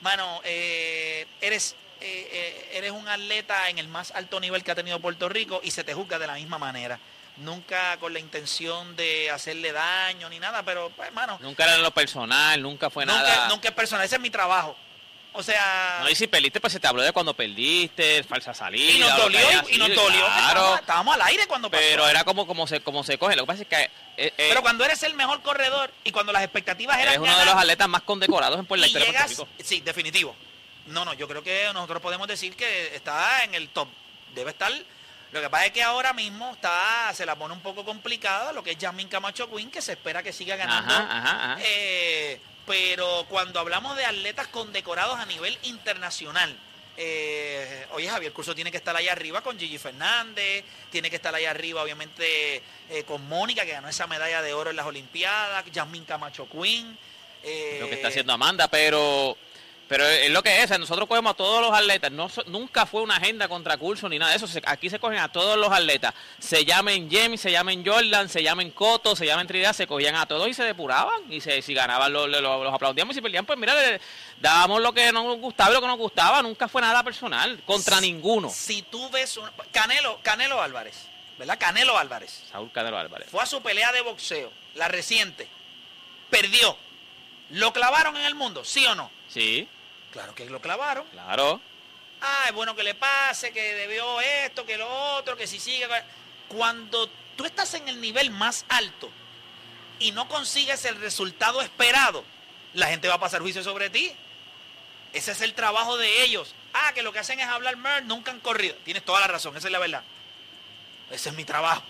Mano, 0.00 0.40
eh, 0.44 1.26
eres, 1.40 1.74
eh, 2.00 2.28
eh, 2.32 2.70
eres 2.74 2.92
un 2.92 3.06
atleta 3.08 3.68
en 3.68 3.78
el 3.78 3.88
más 3.88 4.10
alto 4.12 4.40
nivel 4.40 4.62
que 4.64 4.70
ha 4.70 4.74
tenido 4.74 5.00
Puerto 5.00 5.28
Rico 5.28 5.60
y 5.62 5.70
se 5.70 5.84
te 5.84 5.94
juzga 5.94 6.18
de 6.18 6.26
la 6.26 6.34
misma 6.34 6.58
manera. 6.58 6.98
Nunca 7.38 7.96
con 7.98 8.12
la 8.12 8.18
intención 8.18 8.96
de 8.96 9.30
hacerle 9.30 9.72
daño 9.72 10.28
ni 10.28 10.40
nada, 10.40 10.62
pero, 10.64 10.90
pues, 10.90 11.08
hermano, 11.08 11.38
Nunca 11.40 11.64
era 11.64 11.76
en 11.76 11.82
lo 11.82 11.92
personal, 11.92 12.60
nunca 12.60 12.90
fue 12.90 13.06
nunca, 13.06 13.22
nada. 13.22 13.48
nunca 13.48 13.68
es 13.68 13.74
personal, 13.74 14.04
ese 14.04 14.16
es 14.16 14.20
mi 14.20 14.30
trabajo. 14.30 14.76
O 15.34 15.42
sea, 15.42 16.00
No, 16.02 16.10
y 16.10 16.16
si 16.16 16.26
perdiste, 16.26 16.60
pues 16.60 16.72
se 16.72 16.80
te 16.80 16.88
habló 16.88 17.02
de 17.02 17.12
cuando 17.12 17.32
perdiste, 17.34 18.24
falsa 18.24 18.54
salida. 18.54 18.92
y 18.92 18.98
nos 18.98 19.16
dolió, 19.16 19.40
y, 19.70 19.78
nos 19.78 19.94
dolió. 19.94 20.24
Claro, 20.24 20.38
Estábamos, 20.38 20.80
estábamos 20.80 21.14
al 21.14 21.22
aire 21.22 21.46
cuando 21.46 21.70
pasó. 21.70 21.80
pero 21.80 22.08
era 22.08 22.24
como, 22.24 22.44
como, 22.44 22.66
se, 22.66 22.80
como 22.80 23.04
se 23.04 23.18
coge. 23.18 23.36
Lo 23.36 23.42
que 23.42 23.46
pasa 23.46 23.62
es 23.62 23.68
que 23.68 23.82
eh, 23.84 23.90
eh, 24.16 24.32
Pero 24.48 24.62
cuando 24.62 24.84
eres 24.84 25.00
el 25.04 25.14
mejor 25.14 25.40
corredor 25.42 25.92
y 26.02 26.10
cuando 26.10 26.32
las 26.32 26.42
expectativas 26.42 26.96
eran 26.96 27.14
eres 27.14 27.18
uno 27.18 27.38
de 27.38 27.44
los 27.44 27.54
atletas 27.54 27.88
más 27.88 28.02
condecorados 28.02 28.58
en 28.58 28.66
Puerto 28.66 28.86
Rico. 28.86 29.48
sí, 29.62 29.80
definitivo. 29.80 30.34
No, 30.88 31.04
no, 31.04 31.14
yo 31.14 31.28
creo 31.28 31.42
que 31.42 31.68
nosotros 31.72 32.02
podemos 32.02 32.26
decir 32.28 32.56
que 32.56 32.94
está 32.94 33.44
en 33.44 33.54
el 33.54 33.68
top. 33.68 33.88
Debe 34.34 34.50
estar. 34.50 34.72
Lo 35.30 35.40
que 35.42 35.50
pasa 35.50 35.66
es 35.66 35.72
que 35.72 35.82
ahora 35.82 36.12
mismo 36.12 36.52
está, 36.52 37.10
se 37.14 37.26
la 37.26 37.36
pone 37.36 37.52
un 37.52 37.60
poco 37.60 37.84
complicada 37.84 38.52
lo 38.52 38.62
que 38.62 38.70
es 38.72 38.78
Jasmine 38.80 39.10
Camacho 39.10 39.50
Quinn, 39.50 39.70
que 39.70 39.82
se 39.82 39.92
espera 39.92 40.22
que 40.22 40.32
siga 40.32 40.56
ganando. 40.56 40.94
Ajá, 40.94 41.06
ajá, 41.10 41.52
ajá. 41.52 41.60
Eh, 41.62 42.40
pero 42.66 43.26
cuando 43.28 43.60
hablamos 43.60 43.96
de 43.96 44.04
atletas 44.04 44.48
condecorados 44.48 45.18
a 45.18 45.26
nivel 45.26 45.58
internacional, 45.62 46.56
eh, 46.96 47.86
oye, 47.92 48.08
Javier 48.08 48.32
Curso 48.32 48.54
tiene 48.54 48.70
que 48.70 48.76
estar 48.76 48.96
ahí 48.96 49.08
arriba 49.08 49.40
con 49.40 49.58
Gigi 49.58 49.78
Fernández, 49.78 50.64
tiene 50.90 51.08
que 51.08 51.16
estar 51.16 51.34
ahí 51.34 51.44
arriba, 51.44 51.82
obviamente, 51.82 52.62
eh, 52.90 53.04
con 53.06 53.26
Mónica, 53.28 53.64
que 53.64 53.72
ganó 53.72 53.88
esa 53.88 54.06
medalla 54.06 54.42
de 54.42 54.52
oro 54.52 54.70
en 54.70 54.76
las 54.76 54.86
Olimpiadas, 54.86 55.64
Jasmine 55.72 56.04
Camacho 56.06 56.48
Quinn. 56.50 56.98
eh, 57.44 57.78
lo 57.80 57.88
que 57.88 57.94
está 57.94 58.08
haciendo 58.08 58.32
Amanda, 58.32 58.68
pero 58.68 59.36
pero 59.88 60.06
es 60.06 60.30
lo 60.30 60.42
que 60.42 60.62
es, 60.62 60.78
nosotros 60.78 61.08
cogemos 61.08 61.32
a 61.32 61.36
todos 61.36 61.62
los 61.62 61.72
atletas, 61.72 62.12
no, 62.12 62.30
nunca 62.46 62.84
fue 62.84 63.00
una 63.00 63.16
agenda 63.16 63.48
contra 63.48 63.78
Curso 63.78 64.06
ni 64.08 64.18
nada 64.18 64.32
de 64.32 64.36
eso, 64.36 64.46
aquí 64.66 64.90
se 64.90 64.98
cogen 64.98 65.18
a 65.18 65.32
todos 65.32 65.56
los 65.56 65.72
atletas, 65.72 66.12
se 66.38 66.66
llamen 66.66 67.10
Jamie, 67.10 67.38
se 67.38 67.50
llamen 67.50 67.82
Jordan, 67.84 68.28
se 68.28 68.42
llamen 68.42 68.70
Coto, 68.70 69.16
se 69.16 69.24
llamen 69.24 69.46
Trinidad, 69.46 69.72
se 69.72 69.86
cogían 69.86 70.14
a 70.16 70.26
todos 70.26 70.46
y 70.46 70.52
se 70.52 70.62
depuraban, 70.62 71.32
y 71.32 71.40
se, 71.40 71.62
si 71.62 71.72
ganaban 71.72 72.12
los, 72.12 72.28
los, 72.28 72.42
los 72.42 72.74
aplaudíamos 72.74 73.14
y 73.14 73.16
si 73.16 73.22
perdían, 73.22 73.46
pues 73.46 73.58
mira, 73.58 73.74
le 73.74 73.98
dábamos 74.40 74.82
lo 74.82 74.92
que 74.92 75.10
nos 75.10 75.38
gustaba 75.38 75.70
y 75.70 75.74
lo 75.74 75.80
que 75.80 75.86
nos 75.86 75.98
gustaba, 75.98 76.42
nunca 76.42 76.68
fue 76.68 76.82
nada 76.82 77.02
personal, 77.02 77.62
contra 77.64 77.98
ninguno. 77.98 78.50
Si 78.50 78.82
tú 78.82 79.08
ves 79.08 79.38
un, 79.38 79.48
Canelo, 79.72 80.20
Canelo 80.22 80.60
Álvarez, 80.60 81.06
¿verdad? 81.38 81.56
Canelo 81.58 81.96
Álvarez. 81.96 82.42
Saúl 82.50 82.70
Canelo 82.72 82.98
Álvarez. 82.98 83.28
Fue 83.30 83.42
a 83.42 83.46
su 83.46 83.62
pelea 83.62 83.90
de 83.92 84.02
boxeo, 84.02 84.52
la 84.74 84.88
reciente. 84.88 85.48
Perdió. 86.28 86.76
¿Lo 87.50 87.72
clavaron 87.72 88.14
en 88.18 88.26
el 88.26 88.34
mundo? 88.34 88.62
¿Sí 88.62 88.84
o 88.84 88.94
no? 88.94 89.10
Sí, 89.28 89.66
Claro 90.18 90.34
que 90.34 90.46
lo 90.46 90.60
clavaron. 90.60 91.06
claro. 91.12 91.60
Ah, 92.20 92.46
es 92.48 92.52
bueno 92.52 92.74
que 92.74 92.82
le 92.82 92.96
pase, 92.96 93.52
que 93.52 93.74
debió 93.74 94.20
esto, 94.20 94.66
que 94.66 94.76
lo 94.76 94.88
otro, 95.14 95.36
que 95.36 95.46
si 95.46 95.60
sigue. 95.60 95.86
Cuando 96.48 97.08
tú 97.36 97.44
estás 97.44 97.74
en 97.74 97.88
el 97.88 98.00
nivel 98.00 98.32
más 98.32 98.64
alto 98.68 99.08
y 100.00 100.10
no 100.10 100.26
consigues 100.26 100.84
el 100.86 100.96
resultado 100.96 101.60
esperado, 101.60 102.24
la 102.74 102.88
gente 102.88 103.06
va 103.06 103.14
a 103.14 103.20
pasar 103.20 103.40
juicio 103.40 103.62
sobre 103.62 103.88
ti. 103.90 104.12
Ese 105.12 105.30
es 105.30 105.40
el 105.42 105.54
trabajo 105.54 105.96
de 105.96 106.24
ellos. 106.24 106.52
Ah, 106.74 106.90
que 106.92 107.02
lo 107.04 107.12
que 107.12 107.20
hacen 107.20 107.38
es 107.38 107.46
hablar 107.46 107.76
mer, 107.76 108.04
nunca 108.04 108.32
han 108.32 108.40
corrido. 108.40 108.74
Tienes 108.84 109.04
toda 109.04 109.20
la 109.20 109.28
razón, 109.28 109.56
esa 109.56 109.68
es 109.68 109.72
la 109.72 109.78
verdad. 109.78 110.02
Ese 111.12 111.28
es 111.28 111.36
mi 111.36 111.44
trabajo. 111.44 111.84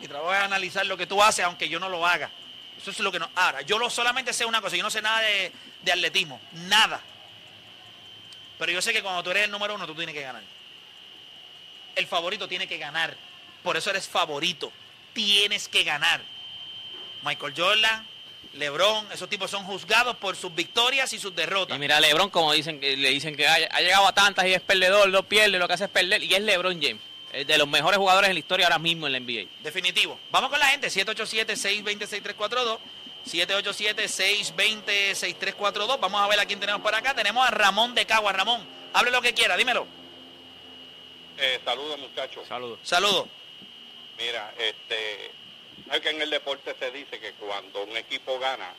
Mi 0.00 0.08
trabajo 0.08 0.34
es 0.34 0.40
analizar 0.40 0.84
lo 0.86 0.96
que 0.96 1.06
tú 1.06 1.22
haces, 1.22 1.44
aunque 1.44 1.68
yo 1.68 1.78
no 1.78 1.88
lo 1.88 2.04
haga. 2.04 2.32
Eso 2.76 2.90
es 2.90 2.98
lo 2.98 3.12
que 3.12 3.20
no. 3.20 3.30
Ahora, 3.36 3.62
yo 3.62 3.78
lo 3.78 3.88
solamente 3.90 4.32
sé 4.32 4.44
una 4.44 4.60
cosa, 4.60 4.74
yo 4.74 4.82
no 4.82 4.90
sé 4.90 5.00
nada 5.00 5.20
de, 5.20 5.52
de 5.82 5.92
atletismo, 5.92 6.40
nada. 6.52 7.00
Pero 8.58 8.72
yo 8.72 8.82
sé 8.82 8.92
que 8.92 9.02
cuando 9.02 9.22
tú 9.22 9.30
eres 9.30 9.44
el 9.44 9.50
número 9.50 9.74
uno, 9.74 9.86
tú 9.86 9.94
tienes 9.94 10.14
que 10.14 10.22
ganar. 10.22 10.42
El 11.94 12.06
favorito 12.06 12.48
tiene 12.48 12.66
que 12.66 12.78
ganar. 12.78 13.16
Por 13.62 13.76
eso 13.76 13.90
eres 13.90 14.08
favorito. 14.08 14.72
Tienes 15.12 15.68
que 15.68 15.84
ganar. 15.84 16.20
Michael 17.24 17.54
Jordan, 17.56 18.06
LeBron, 18.54 19.10
esos 19.12 19.28
tipos 19.28 19.50
son 19.50 19.64
juzgados 19.64 20.16
por 20.16 20.36
sus 20.36 20.54
victorias 20.54 21.12
y 21.12 21.18
sus 21.18 21.34
derrotas. 21.34 21.76
Y 21.76 21.80
mira, 21.80 22.00
LeBron, 22.00 22.30
como 22.30 22.52
dicen, 22.52 22.80
que 22.80 22.96
le 22.96 23.10
dicen 23.10 23.36
que 23.36 23.46
ha, 23.46 23.54
ha 23.54 23.80
llegado 23.80 24.06
a 24.06 24.12
tantas 24.12 24.46
y 24.46 24.54
es 24.54 24.60
perdedor, 24.60 25.08
no 25.08 25.22
pierde, 25.22 25.58
lo 25.58 25.66
que 25.66 25.74
hace 25.74 25.84
es 25.84 25.90
perder. 25.90 26.22
Y 26.22 26.34
es 26.34 26.40
LeBron 26.40 26.80
James, 26.80 27.02
es 27.32 27.46
de 27.46 27.58
los 27.58 27.68
mejores 27.68 27.98
jugadores 27.98 28.28
en 28.28 28.34
la 28.34 28.40
historia 28.40 28.66
ahora 28.66 28.78
mismo 28.78 29.06
en 29.06 29.12
la 29.12 29.20
NBA. 29.20 29.50
Definitivo. 29.62 30.18
Vamos 30.30 30.50
con 30.50 30.58
la 30.58 30.66
gente, 30.66 30.88
787-620-6342. 30.88 32.78
787-620-6342. 33.26 35.98
Vamos 36.00 36.20
a 36.20 36.28
ver 36.28 36.40
a 36.40 36.46
quién 36.46 36.60
tenemos 36.60 36.80
por 36.82 36.94
acá. 36.94 37.14
Tenemos 37.14 37.46
a 37.46 37.50
Ramón 37.50 37.94
de 37.94 38.06
Cagua. 38.06 38.32
Ramón, 38.32 38.66
hable 38.92 39.10
lo 39.10 39.20
que 39.22 39.34
quiera, 39.34 39.56
dímelo. 39.56 39.86
Eh, 41.38 41.60
saludos 41.64 41.98
muchachos. 41.98 42.46
Saludos. 42.48 42.78
Saludos. 42.82 43.26
Mira, 44.18 44.52
este, 44.58 45.30
hay 45.90 46.00
que 46.00 46.10
en 46.10 46.20
el 46.22 46.30
deporte 46.30 46.74
se 46.78 46.90
dice 46.90 47.20
que 47.20 47.32
cuando 47.34 47.84
un 47.84 47.96
equipo 47.96 48.38
gana, 48.38 48.72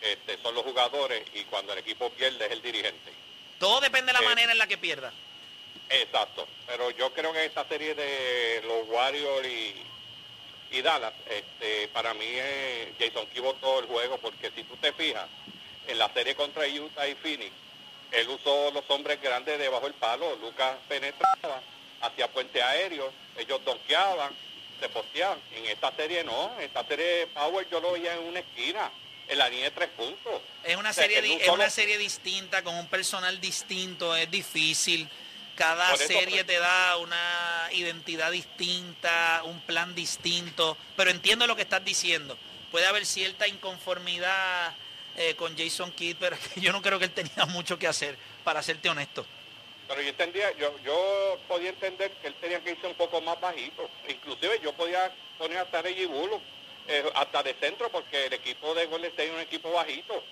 este, 0.00 0.38
son 0.42 0.54
los 0.54 0.64
jugadores 0.64 1.22
y 1.34 1.44
cuando 1.44 1.72
el 1.72 1.78
equipo 1.78 2.10
pierde 2.10 2.46
es 2.46 2.52
el 2.52 2.62
dirigente. 2.62 3.12
Todo 3.60 3.80
depende 3.80 4.12
de 4.12 4.18
la 4.18 4.24
Eh. 4.24 4.28
manera 4.28 4.52
en 4.52 4.58
la 4.58 4.66
que 4.66 4.78
pierda. 4.78 5.12
Exacto. 5.88 6.48
Pero 6.66 6.90
yo 6.90 7.12
creo 7.12 7.32
que 7.32 7.44
esta 7.44 7.64
serie 7.68 7.94
de 7.94 8.62
los 8.66 8.88
Warriors 8.88 9.46
y, 9.46 9.74
y 10.72 10.82
Dallas, 10.82 11.12
este, 11.28 11.88
para 11.88 12.14
mí 12.14 12.24
es 12.26 12.88
Jason 12.98 13.26
Key 13.26 13.42
todo 13.60 13.80
el 13.80 13.86
juego 13.86 14.18
porque 14.18 14.50
si 14.54 14.64
tú 14.64 14.76
te 14.76 14.92
fijas, 14.92 15.26
en 15.86 15.98
la 15.98 16.12
serie 16.12 16.34
contra 16.34 16.66
Utah 16.66 17.06
y 17.06 17.14
Phoenix, 17.14 17.52
él 18.12 18.28
usó 18.28 18.70
los 18.72 18.84
hombres 18.88 19.20
grandes 19.20 19.58
debajo 19.58 19.84
del 19.84 19.94
palo, 19.94 20.36
Lucas 20.36 20.76
penetraba, 20.88 21.60
hacía 22.00 22.28
puente 22.28 22.62
aéreo, 22.62 23.12
ellos 23.36 23.64
donkeaban, 23.64 24.32
se 24.80 24.88
posteaban. 24.88 25.40
En 25.54 25.66
esta 25.66 25.94
serie 25.94 26.22
no, 26.24 26.52
en 26.58 26.64
esta 26.64 26.84
serie 26.86 27.26
Power 27.28 27.68
yo 27.70 27.80
lo 27.80 27.92
veía 27.92 28.14
en 28.14 28.20
una 28.20 28.40
esquina, 28.40 28.90
en 29.28 29.38
la 29.38 29.48
línea 29.48 29.66
de 29.66 29.70
tres 29.70 29.88
puntos. 29.90 30.42
Es 30.64 30.76
una 30.76 30.90
O 30.90 30.92
sea, 30.92 31.04
serie, 31.04 31.38
es 31.40 31.48
una 31.48 31.70
serie 31.70 31.98
distinta, 31.98 32.62
con 32.62 32.74
un 32.74 32.86
personal 32.86 33.40
distinto, 33.40 34.14
es 34.14 34.30
difícil. 34.30 35.08
Cada 35.62 35.94
eso, 35.94 36.08
serie 36.08 36.42
te 36.42 36.58
da 36.58 36.96
una 36.96 37.68
identidad 37.70 38.32
distinta, 38.32 39.42
un 39.44 39.60
plan 39.60 39.94
distinto, 39.94 40.76
pero 40.96 41.12
entiendo 41.12 41.46
lo 41.46 41.54
que 41.54 41.62
estás 41.62 41.84
diciendo. 41.84 42.36
Puede 42.72 42.86
haber 42.86 43.06
cierta 43.06 43.46
inconformidad 43.46 44.74
eh, 45.16 45.36
con 45.36 45.56
Jason 45.56 45.92
Kidd, 45.92 46.16
pero 46.18 46.36
yo 46.56 46.72
no 46.72 46.82
creo 46.82 46.98
que 46.98 47.04
él 47.04 47.12
tenía 47.12 47.46
mucho 47.46 47.78
que 47.78 47.86
hacer, 47.86 48.18
para 48.42 48.60
serte 48.60 48.90
honesto. 48.90 49.24
Pero 49.86 50.02
yo 50.02 50.08
entendía, 50.08 50.50
yo, 50.56 50.76
yo 50.84 51.38
podía 51.46 51.68
entender 51.68 52.10
que 52.10 52.26
él 52.26 52.34
tenía 52.40 52.58
que 52.58 52.72
irse 52.72 52.88
un 52.88 52.94
poco 52.94 53.20
más 53.20 53.40
bajito. 53.40 53.88
Inclusive 54.08 54.58
yo 54.64 54.72
podía 54.72 55.12
poner 55.38 55.58
hasta 55.58 55.80
Reggie 55.80 56.06
Bullock, 56.06 56.42
eh, 56.88 57.04
hasta 57.14 57.40
de 57.44 57.54
centro, 57.54 57.88
porque 57.88 58.26
el 58.26 58.32
equipo 58.32 58.74
de 58.74 58.86
Golden 58.86 59.10
State 59.12 59.28
es 59.28 59.34
un 59.34 59.40
equipo 59.40 59.70
bajito. 59.70 60.24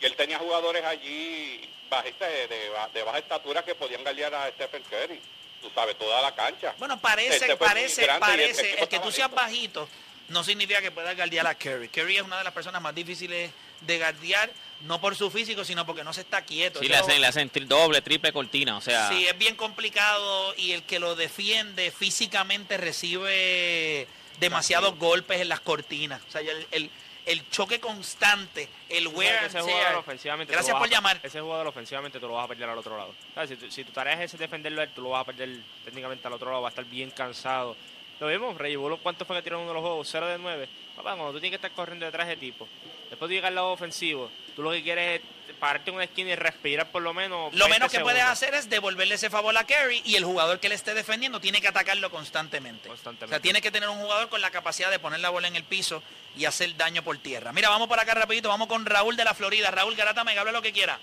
Y 0.00 0.06
él 0.06 0.14
tenía 0.14 0.38
jugadores 0.38 0.84
allí 0.84 1.68
bajitas, 1.88 2.28
de, 2.28 2.48
de 2.48 2.70
de 2.94 3.02
baja 3.02 3.18
estatura 3.18 3.64
que 3.64 3.74
podían 3.74 4.02
galear 4.04 4.34
a 4.34 4.48
Stephen 4.50 4.82
Curry. 4.90 5.20
Tú 5.62 5.70
sabes, 5.74 5.96
toda 5.98 6.20
la 6.22 6.34
cancha. 6.34 6.74
Bueno, 6.78 7.00
parece, 7.00 7.56
parece, 7.56 8.04
el 8.04 8.18
parece, 8.18 8.74
el 8.82 8.88
que 8.88 8.98
tú 9.00 9.10
seas 9.10 9.30
bajito. 9.30 9.82
bajito 9.82 9.88
no 10.28 10.42
significa 10.44 10.80
que 10.82 10.90
puedas 10.90 11.14
guardiar 11.16 11.46
a 11.46 11.54
Curry. 11.54 11.88
Curry 11.88 12.16
es 12.18 12.22
una 12.22 12.38
de 12.38 12.44
las 12.44 12.52
personas 12.52 12.82
más 12.82 12.94
difíciles 12.94 13.50
de 13.80 13.98
guardiar, 13.98 14.50
no 14.82 15.00
por 15.00 15.14
su 15.16 15.30
físico, 15.30 15.64
sino 15.64 15.86
porque 15.86 16.02
no 16.02 16.12
se 16.12 16.22
está 16.22 16.42
quieto. 16.42 16.80
Sí, 16.80 16.88
le 16.88 16.96
hacen, 16.96 17.20
le 17.20 17.26
hacen 17.26 17.50
doble, 17.66 18.02
triple 18.02 18.32
cortina, 18.32 18.76
o 18.76 18.80
sea... 18.80 19.08
Sí, 19.08 19.26
es 19.26 19.38
bien 19.38 19.54
complicado 19.54 20.54
y 20.56 20.72
el 20.72 20.82
que 20.82 20.98
lo 20.98 21.14
defiende 21.14 21.90
físicamente 21.90 22.76
recibe 22.76 24.08
demasiados 24.40 24.96
golpes 24.98 25.40
en 25.40 25.48
las 25.48 25.60
cortinas. 25.60 26.20
O 26.28 26.30
sea, 26.30 26.40
el, 26.40 26.66
el- 26.70 26.90
el 27.26 27.48
choque 27.50 27.80
constante, 27.80 28.68
el 28.88 29.08
wear 29.08 29.38
and 29.38 29.46
ese 29.48 29.58
tear. 29.58 29.64
jugador 29.64 29.94
ofensivamente 29.98 30.52
tú 30.52 30.56
Gracias 30.56 30.76
por 30.76 30.86
a- 30.86 30.90
llamar. 30.90 31.20
Ese 31.22 31.40
jugador 31.40 31.66
ofensivamente 31.66 32.18
tú 32.20 32.28
lo 32.28 32.34
vas 32.34 32.44
a 32.44 32.48
perder 32.48 32.68
al 32.70 32.78
otro 32.78 32.96
lado. 32.96 33.14
¿Sabes? 33.34 33.50
Si, 33.50 33.56
tu, 33.56 33.70
si 33.70 33.84
tu 33.84 33.92
tarea 33.92 34.22
es 34.22 34.38
defenderlo 34.38 34.80
él, 34.82 34.90
tú 34.94 35.02
lo 35.02 35.10
vas 35.10 35.22
a 35.22 35.24
perder 35.24 35.58
técnicamente 35.84 36.26
al 36.26 36.32
otro 36.34 36.48
lado, 36.50 36.62
va 36.62 36.68
a 36.68 36.70
estar 36.70 36.84
bien 36.84 37.10
cansado. 37.10 37.76
Lo 38.20 38.28
vimos, 38.28 38.56
Rey 38.56 38.76
Bullock, 38.76 39.02
¿cuánto 39.02 39.24
fue 39.26 39.36
que 39.36 39.42
tiró 39.42 39.58
uno 39.58 39.68
de 39.68 39.74
los 39.74 39.82
juegos? 39.82 40.08
0 40.10 40.26
de 40.28 40.38
9. 40.38 40.68
Papá, 40.96 41.10
cuando 41.16 41.32
tú 41.32 41.40
tienes 41.40 41.50
que 41.58 41.66
estar 41.66 41.72
corriendo 41.76 42.06
detrás 42.06 42.26
de 42.28 42.36
tipo, 42.36 42.66
después 43.10 43.28
de 43.28 43.34
llegar 43.34 43.48
al 43.50 43.56
lado 43.56 43.72
ofensivo, 43.72 44.30
tú 44.54 44.62
lo 44.62 44.70
que 44.70 44.82
quieres 44.82 45.20
es 45.20 45.26
pararte 45.54 45.90
en 45.90 45.96
una 45.96 46.04
esquina 46.04 46.30
y 46.30 46.34
respirar 46.34 46.90
por 46.90 47.02
lo 47.02 47.14
menos. 47.14 47.52
Lo 47.52 47.64
20 47.64 47.68
menos 47.68 47.92
que 47.92 48.00
puedes 48.00 48.22
hacer 48.22 48.54
es 48.54 48.68
devolverle 48.68 49.14
ese 49.14 49.30
favor 49.30 49.56
a 49.56 49.64
Kerry 49.64 50.02
y 50.04 50.16
el 50.16 50.24
jugador 50.24 50.60
que 50.60 50.68
le 50.68 50.74
esté 50.74 50.94
defendiendo 50.94 51.40
tiene 51.40 51.60
que 51.60 51.68
atacarlo 51.68 52.10
constantemente. 52.10 52.88
Constantemente. 52.88 53.26
O 53.26 53.28
sea, 53.28 53.40
tiene 53.40 53.60
que 53.60 53.70
tener 53.70 53.88
un 53.88 53.98
jugador 53.98 54.28
con 54.28 54.40
la 54.40 54.50
capacidad 54.50 54.90
de 54.90 54.98
poner 54.98 55.20
la 55.20 55.30
bola 55.30 55.48
en 55.48 55.56
el 55.56 55.64
piso 55.64 56.02
y 56.36 56.44
hacer 56.44 56.76
daño 56.76 57.02
por 57.02 57.18
tierra. 57.18 57.52
Mira, 57.52 57.68
vamos 57.68 57.88
por 57.88 57.98
acá 57.98 58.14
rapidito, 58.14 58.48
vamos 58.48 58.68
con 58.68 58.84
Raúl 58.84 59.16
de 59.16 59.24
la 59.24 59.34
Florida. 59.34 59.70
Raúl 59.70 59.96
Garata, 59.96 60.24
me 60.24 60.38
hable 60.38 60.52
lo 60.52 60.62
que 60.62 60.72
quiera. 60.72 60.98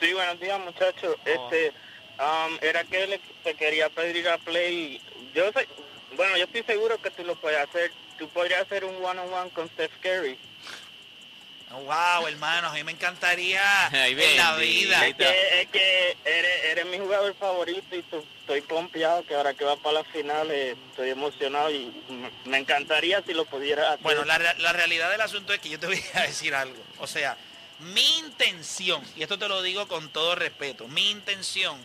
Sí, 0.00 0.12
buenos 0.12 0.40
días 0.40 0.58
muchachos. 0.60 1.16
Este, 1.24 1.72
um, 2.18 2.56
era 2.62 2.84
que 2.84 3.06
le 3.06 3.20
te 3.42 3.54
quería 3.54 3.88
pedir 3.90 4.28
a 4.28 4.38
Play. 4.38 5.00
Yo 5.34 5.52
sé, 5.52 5.68
bueno, 6.16 6.36
yo 6.36 6.44
estoy 6.44 6.62
seguro 6.62 7.00
que 7.00 7.10
tú 7.10 7.24
lo 7.24 7.34
puedes 7.36 7.60
hacer. 7.60 7.92
Tú 8.18 8.28
podrías 8.28 8.62
hacer 8.62 8.84
un 8.84 8.94
one 9.04 9.20
on 9.20 9.32
one 9.32 9.50
con 9.50 9.68
Steph 9.70 9.92
Curry. 10.00 10.38
Wow, 11.82 12.26
hermano, 12.28 12.68
a 12.68 12.72
mí 12.72 12.84
me 12.84 12.92
encantaría 12.92 13.86
Ay, 13.92 14.12
en 14.18 14.36
la 14.36 14.56
vida. 14.56 15.06
Es 15.06 15.14
que, 15.16 15.60
es 15.62 15.68
que 15.68 16.16
eres, 16.24 16.64
eres 16.64 16.86
mi 16.86 16.98
jugador 16.98 17.34
favorito 17.36 17.94
y 17.96 18.02
tú- 18.02 18.24
estoy 18.40 18.60
pompeado 18.60 19.24
que 19.26 19.34
ahora 19.34 19.54
que 19.54 19.64
va 19.64 19.76
para 19.76 20.00
las 20.02 20.06
finales 20.08 20.76
estoy 20.90 21.10
emocionado 21.10 21.70
y 21.70 21.90
me- 22.44 22.58
encantaría 22.58 23.22
si 23.26 23.32
lo 23.32 23.44
pudiera 23.46 23.88
hacer. 23.92 24.02
Bueno, 24.02 24.24
la, 24.24 24.36
re- 24.38 24.58
la 24.58 24.72
realidad 24.72 25.10
del 25.10 25.20
asunto 25.22 25.52
es 25.52 25.60
que 25.60 25.70
yo 25.70 25.80
te 25.80 25.86
voy 25.88 26.02
a 26.14 26.22
decir 26.22 26.54
algo. 26.54 26.82
O 26.98 27.06
sea, 27.06 27.36
mi 27.80 28.18
intención, 28.18 29.02
y 29.16 29.22
esto 29.22 29.38
te 29.38 29.48
lo 29.48 29.62
digo 29.62 29.88
con 29.88 30.08
todo 30.10 30.34
respeto, 30.34 30.86
mi 30.88 31.10
intención, 31.10 31.78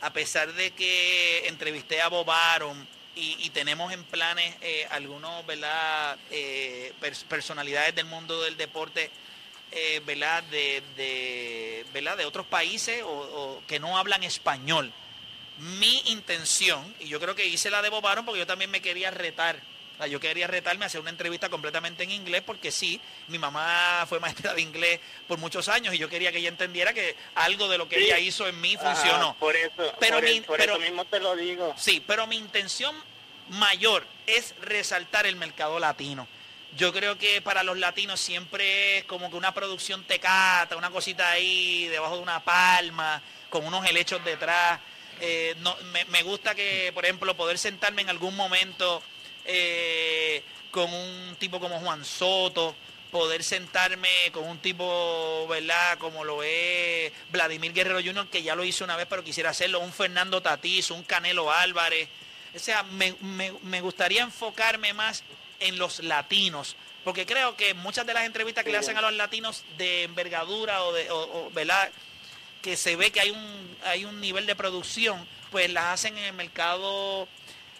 a 0.00 0.12
pesar 0.12 0.52
de 0.54 0.70
que 0.72 1.46
entrevisté 1.48 2.00
a 2.00 2.08
Bob 2.08 2.30
Arum 2.30 2.86
y, 3.16 3.50
tenemos 3.50 3.92
en 3.92 4.04
planes 4.04 4.54
eh, 4.60 4.86
algunos, 4.90 5.44
¿verdad? 5.46 6.18
Eh, 6.30 6.92
pers- 7.00 7.24
personalidades 7.24 7.94
del 7.94 8.04
mundo 8.04 8.42
del 8.42 8.56
deporte, 8.56 9.10
eh, 9.72 10.00
¿verdad? 10.04 10.42
De, 10.44 10.82
de, 10.96 11.84
de 11.92 12.24
otros 12.26 12.46
países 12.46 13.02
o, 13.02 13.08
o 13.08 13.62
que 13.66 13.80
no 13.80 13.96
hablan 13.98 14.22
español. 14.22 14.92
Mi 15.58 16.00
intención, 16.06 16.94
y 17.00 17.08
yo 17.08 17.18
creo 17.18 17.34
que 17.34 17.46
hice 17.46 17.70
la 17.70 17.80
de 17.80 17.88
Bob 17.88 18.06
Arum 18.06 18.26
porque 18.26 18.40
yo 18.40 18.46
también 18.46 18.70
me 18.70 18.82
quería 18.82 19.10
retar. 19.10 19.60
O 19.96 19.98
sea, 19.98 20.06
yo 20.08 20.20
quería 20.20 20.46
retarme 20.46 20.84
a 20.84 20.88
hacer 20.88 21.00
una 21.00 21.08
entrevista 21.10 21.48
completamente 21.48 22.04
en 22.04 22.10
inglés 22.10 22.42
porque 22.44 22.70
sí, 22.70 23.00
mi 23.28 23.38
mamá 23.38 24.04
fue 24.06 24.20
maestra 24.20 24.52
de 24.52 24.60
inglés 24.60 25.00
por 25.26 25.38
muchos 25.38 25.68
años 25.68 25.94
y 25.94 25.98
yo 25.98 26.08
quería 26.10 26.30
que 26.32 26.38
ella 26.38 26.50
entendiera 26.50 26.92
que 26.92 27.16
algo 27.34 27.66
de 27.68 27.78
lo 27.78 27.88
que 27.88 27.96
Sí. 27.96 28.04
ella 28.04 28.18
hizo 28.18 28.46
en 28.46 28.60
mí 28.60 28.74
Ajá, 28.76 28.94
funcionó. 28.94 29.34
por 29.38 29.56
eso, 29.56 29.94
Pero 29.98 30.16
por, 30.16 30.24
mi- 30.24 30.30
el- 30.36 30.44
por 30.44 30.58
pero- 30.58 30.72
eso 30.74 30.82
mismo 30.82 31.04
te 31.06 31.18
lo 31.20 31.34
digo. 31.34 31.74
Sí, 31.78 32.02
pero 32.06 32.26
mi 32.26 32.36
intención 32.36 32.94
mayor 33.48 34.06
es 34.26 34.54
resaltar 34.60 35.24
el 35.26 35.36
mercado 35.36 35.78
latino. 35.78 36.28
Yo 36.76 36.92
creo 36.92 37.16
que 37.16 37.40
para 37.40 37.62
los 37.62 37.78
latinos 37.78 38.20
siempre 38.20 38.98
es 38.98 39.04
como 39.04 39.30
que 39.30 39.36
una 39.36 39.54
producción 39.54 40.04
tecata, 40.04 40.76
una 40.76 40.90
cosita 40.90 41.30
ahí 41.30 41.86
debajo 41.86 42.16
de 42.16 42.22
una 42.22 42.44
palma, 42.44 43.22
con 43.48 43.64
unos 43.64 43.86
helechos 43.86 44.22
detrás. 44.24 44.78
Eh, 45.20 45.54
no, 45.60 45.74
me, 45.92 46.04
me 46.06 46.22
gusta 46.22 46.54
que, 46.54 46.90
por 46.92 47.04
ejemplo, 47.06 47.34
poder 47.34 47.56
sentarme 47.56 48.02
en 48.02 48.10
algún 48.10 48.36
momento 48.36 49.02
eh, 49.46 50.42
con 50.70 50.92
un 50.92 51.36
tipo 51.38 51.58
como 51.60 51.78
Juan 51.80 52.04
Soto, 52.04 52.74
poder 53.10 53.42
sentarme 53.42 54.08
con 54.32 54.44
un 54.44 54.58
tipo, 54.58 55.46
¿verdad? 55.48 55.98
Como 55.98 56.24
lo 56.24 56.42
es 56.42 57.12
Vladimir 57.30 57.72
Guerrero 57.72 58.00
Jr., 58.04 58.28
que 58.28 58.42
ya 58.42 58.54
lo 58.54 58.64
hizo 58.64 58.84
una 58.84 58.96
vez, 58.96 59.06
pero 59.08 59.24
quisiera 59.24 59.50
hacerlo, 59.50 59.80
un 59.80 59.92
Fernando 59.92 60.42
Tatís, 60.42 60.90
un 60.90 61.02
Canelo 61.04 61.50
Álvarez. 61.50 62.08
O 62.54 62.58
sea, 62.58 62.82
me, 62.82 63.14
me- 63.20 63.52
me 63.62 63.80
gustaría 63.80 64.22
enfocarme 64.22 64.92
más 64.92 65.22
en 65.60 65.78
los 65.78 66.00
latinos, 66.00 66.76
porque 67.04 67.24
creo 67.24 67.56
que 67.56 67.72
muchas 67.74 68.04
de 68.06 68.12
las 68.14 68.24
entrevistas 68.26 68.64
que 68.64 68.72
le 68.72 68.78
hacen 68.78 68.96
a 68.96 69.00
los 69.00 69.12
latinos 69.14 69.64
de 69.78 70.02
envergadura 70.02 70.82
o 70.84 70.92
de, 70.92 71.10
o- 71.10 71.46
o, 71.46 71.50
¿verdad? 71.52 71.90
que 72.62 72.76
se 72.76 72.96
ve 72.96 73.12
que 73.12 73.20
hay 73.20 73.30
un, 73.30 73.76
hay 73.84 74.04
un 74.04 74.20
nivel 74.20 74.44
de 74.44 74.56
producción, 74.56 75.26
pues 75.52 75.70
las 75.70 75.84
hacen 75.84 76.18
en 76.18 76.24
el 76.24 76.32
mercado 76.32 77.28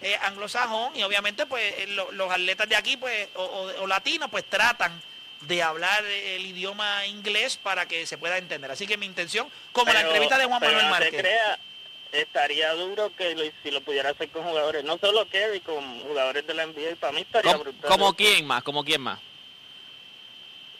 eh, 0.03 0.17
anglosajón 0.23 0.95
y 0.97 1.03
obviamente 1.03 1.47
pues 1.47 1.62
eh, 1.79 1.87
lo- 1.88 2.12
los 2.12 2.31
atletas 2.31 2.69
de 2.69 2.76
aquí 2.76 2.97
pues 2.97 3.29
o, 3.35 3.43
o- 3.43 3.83
o 3.83 3.87
latinos 3.87 4.29
pues 4.31 4.45
tratan 4.45 5.00
de 5.43 5.62
hablar 5.62 6.05
el 6.05 6.45
idioma 6.47 7.07
inglés 7.07 7.57
para 7.62 7.87
que 7.87 8.07
se 8.07 8.19
pueda 8.19 8.38
entender. 8.38 8.71
Así 8.71 8.87
que 8.87 8.97
mi 8.97 9.07
intención, 9.07 9.49
como 9.73 9.93
la 9.93 10.00
entrevista 10.00 10.38
de 10.38 10.47
Juan 10.47 10.61
pero 10.61 10.73
Manuel 10.73 10.87
no 10.87 10.91
Márquez. 10.99 11.21
crea, 11.21 11.59
estaría 12.12 12.73
duro 12.73 13.12
que 13.17 13.35
lo- 13.35 13.43
si 13.62 13.71
lo 13.71 13.81
pudiera 13.83 14.11
hacer 14.11 14.29
con 14.31 14.45
jugadores, 14.45 14.85
no 14.85 14.99
solo 14.99 15.29
Kerry, 15.29 15.61
con 15.61 16.00
jugadores 16.00 16.47
de 16.47 16.55
la 16.55 16.62
NBA, 16.67 16.97
para 16.97 17.12
mí 17.12 17.21
estaría 17.21 17.53
¿Cómo, 17.53 17.65
brutal. 17.65 17.91
como 17.91 18.15
quién 18.15 18.47
más? 18.47 18.62
¿Como 18.62 18.85
quién 18.85 19.00
más? 19.03 19.19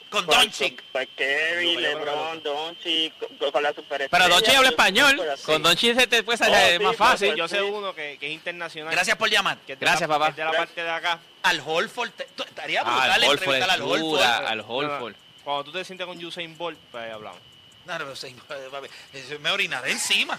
Con 0.09 0.25
Pues- 0.25 0.37
Doncic. 0.37 0.83
Pues 0.91 1.07
que 1.17 1.75
LeBron, 1.79 2.41
Doncic, 2.43 3.13
con, 3.37 3.51
con 3.51 3.63
la 3.63 3.69
superestrella. 3.73 4.09
Pero 4.09 4.27
Donchi 4.33 4.51
habla 4.55 4.69
español. 4.69 5.15
Pues. 5.17 5.41
Con 5.41 5.61
Donchi 5.63 5.93
se 5.93 6.07
te 6.07 6.23
puede 6.23 6.35
Oh, 6.35 6.45
salir 6.45 6.77
sí, 6.77 6.83
más 6.83 6.95
pues, 6.95 6.97
fácil. 6.97 7.31
Sí, 7.33 7.37
yo 7.37 7.47
sé 7.47 7.61
uno 7.61 7.93
que, 7.93 8.17
que 8.17 8.27
es 8.27 8.33
internacional. 8.33 8.93
Gracias 8.93 9.17
por 9.17 9.29
llamar. 9.29 9.57
Gracias, 9.67 10.01
la- 10.01 10.07
papá. 10.07 10.31
de 10.31 10.43
la 10.45 10.51
parte 10.51 10.83
de 10.83 10.89
acá. 10.89 11.19
Al 11.43 11.61
Holford. 11.65 12.11
estaría 12.47 12.81
Ah, 12.81 12.83
brutal 12.83 13.11
al 13.11 13.23
Holford 13.23 13.33
entrevistar 13.39 13.69
al 13.69 13.81
Holford. 13.81 14.21
al 14.21 14.63
Holford. 14.67 15.15
Cuando 15.43 15.63
tú 15.65 15.71
te 15.73 15.83
sientes 15.85 16.05
con 16.07 16.23
Usain 16.25 16.57
Bolt, 16.57 16.77
pues 16.91 17.11
hablamos. 17.11 17.39
No, 17.85 17.97
no, 17.99 18.05
papi, 18.71 18.87
eso 19.13 19.39
me 19.39 19.49
orinaré 19.49 19.91
encima. 19.91 20.37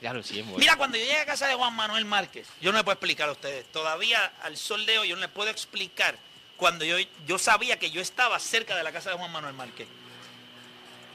Ya 0.00 0.14
lo 0.14 0.20
hicimos. 0.20 0.56
Mira, 0.58 0.76
cuando 0.76 0.96
yo 0.96 1.04
llegué 1.04 1.18
a 1.18 1.26
casa 1.26 1.46
de 1.46 1.54
Juan 1.54 1.74
Manuel 1.76 2.06
Márquez, 2.06 2.46
yo 2.62 2.72
no 2.72 2.78
le 2.78 2.84
puedo 2.84 2.94
explicar 2.94 3.28
a 3.28 3.32
ustedes. 3.32 3.66
Todavía 3.70 4.32
al 4.42 4.56
sol 4.56 4.86
de 4.86 4.98
hoy 4.98 5.08
yo 5.08 5.14
no 5.16 5.20
les 5.20 5.30
puedo 5.30 5.50
explicar 5.50 6.16
cuando 6.60 6.84
yo, 6.84 6.96
yo 7.26 7.38
sabía 7.38 7.76
que 7.78 7.90
yo 7.90 8.00
estaba 8.00 8.38
cerca 8.38 8.76
de 8.76 8.84
la 8.84 8.92
casa 8.92 9.10
de 9.10 9.16
Juan 9.16 9.32
Manuel 9.32 9.54
Márquez. 9.54 9.88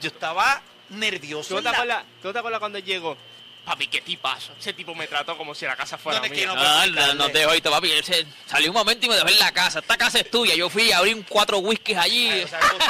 Yo 0.02 0.08
estaba 0.08 0.60
nervioso. 0.90 1.48
¿Tú 1.48 1.54
no 1.54 1.60
te 1.60 1.64
la- 1.64 1.70
acuerdas, 1.70 2.04
tú 2.20 2.28
no 2.28 2.32
te 2.34 2.38
acuerdas 2.40 2.60
cuando 2.60 2.78
llegó? 2.80 3.16
Papi, 3.64 3.86
qué 3.88 4.00
tipazo. 4.00 4.52
Ese 4.60 4.72
tipo 4.74 4.94
me 4.94 5.06
trató 5.08 5.36
como 5.36 5.54
si 5.54 5.64
la 5.64 5.74
casa 5.74 5.96
fuera 5.98 6.18
No 6.18 6.22
te 6.24 6.28
mía. 6.30 6.36
quiero- 6.38 6.54
No, 6.54 6.62
no, 6.62 6.82
explicarle. 6.82 7.14
no 7.14 7.28
te 7.30 7.46
oíste, 7.46 7.70
papi. 7.70 7.90
Él 7.92 8.04
se- 8.04 8.26
salió 8.46 8.70
un 8.70 8.76
momento 8.76 9.06
y 9.06 9.08
me 9.08 9.14
dejó 9.16 9.28
en 9.28 9.38
la 9.38 9.52
casa. 9.52 9.78
Esta 9.78 9.96
casa 9.96 10.18
es 10.20 10.30
tuya. 10.30 10.54
Yo 10.54 10.68
fui 10.68 10.92
a 10.92 10.98
abrir 10.98 11.14
un 11.16 11.22
cuatro 11.22 11.58
whiskies 11.58 11.96
allí. 11.98 12.28
Ay, 12.28 12.42
o 12.44 12.48
sea, 12.48 12.60
usted- 12.72 12.86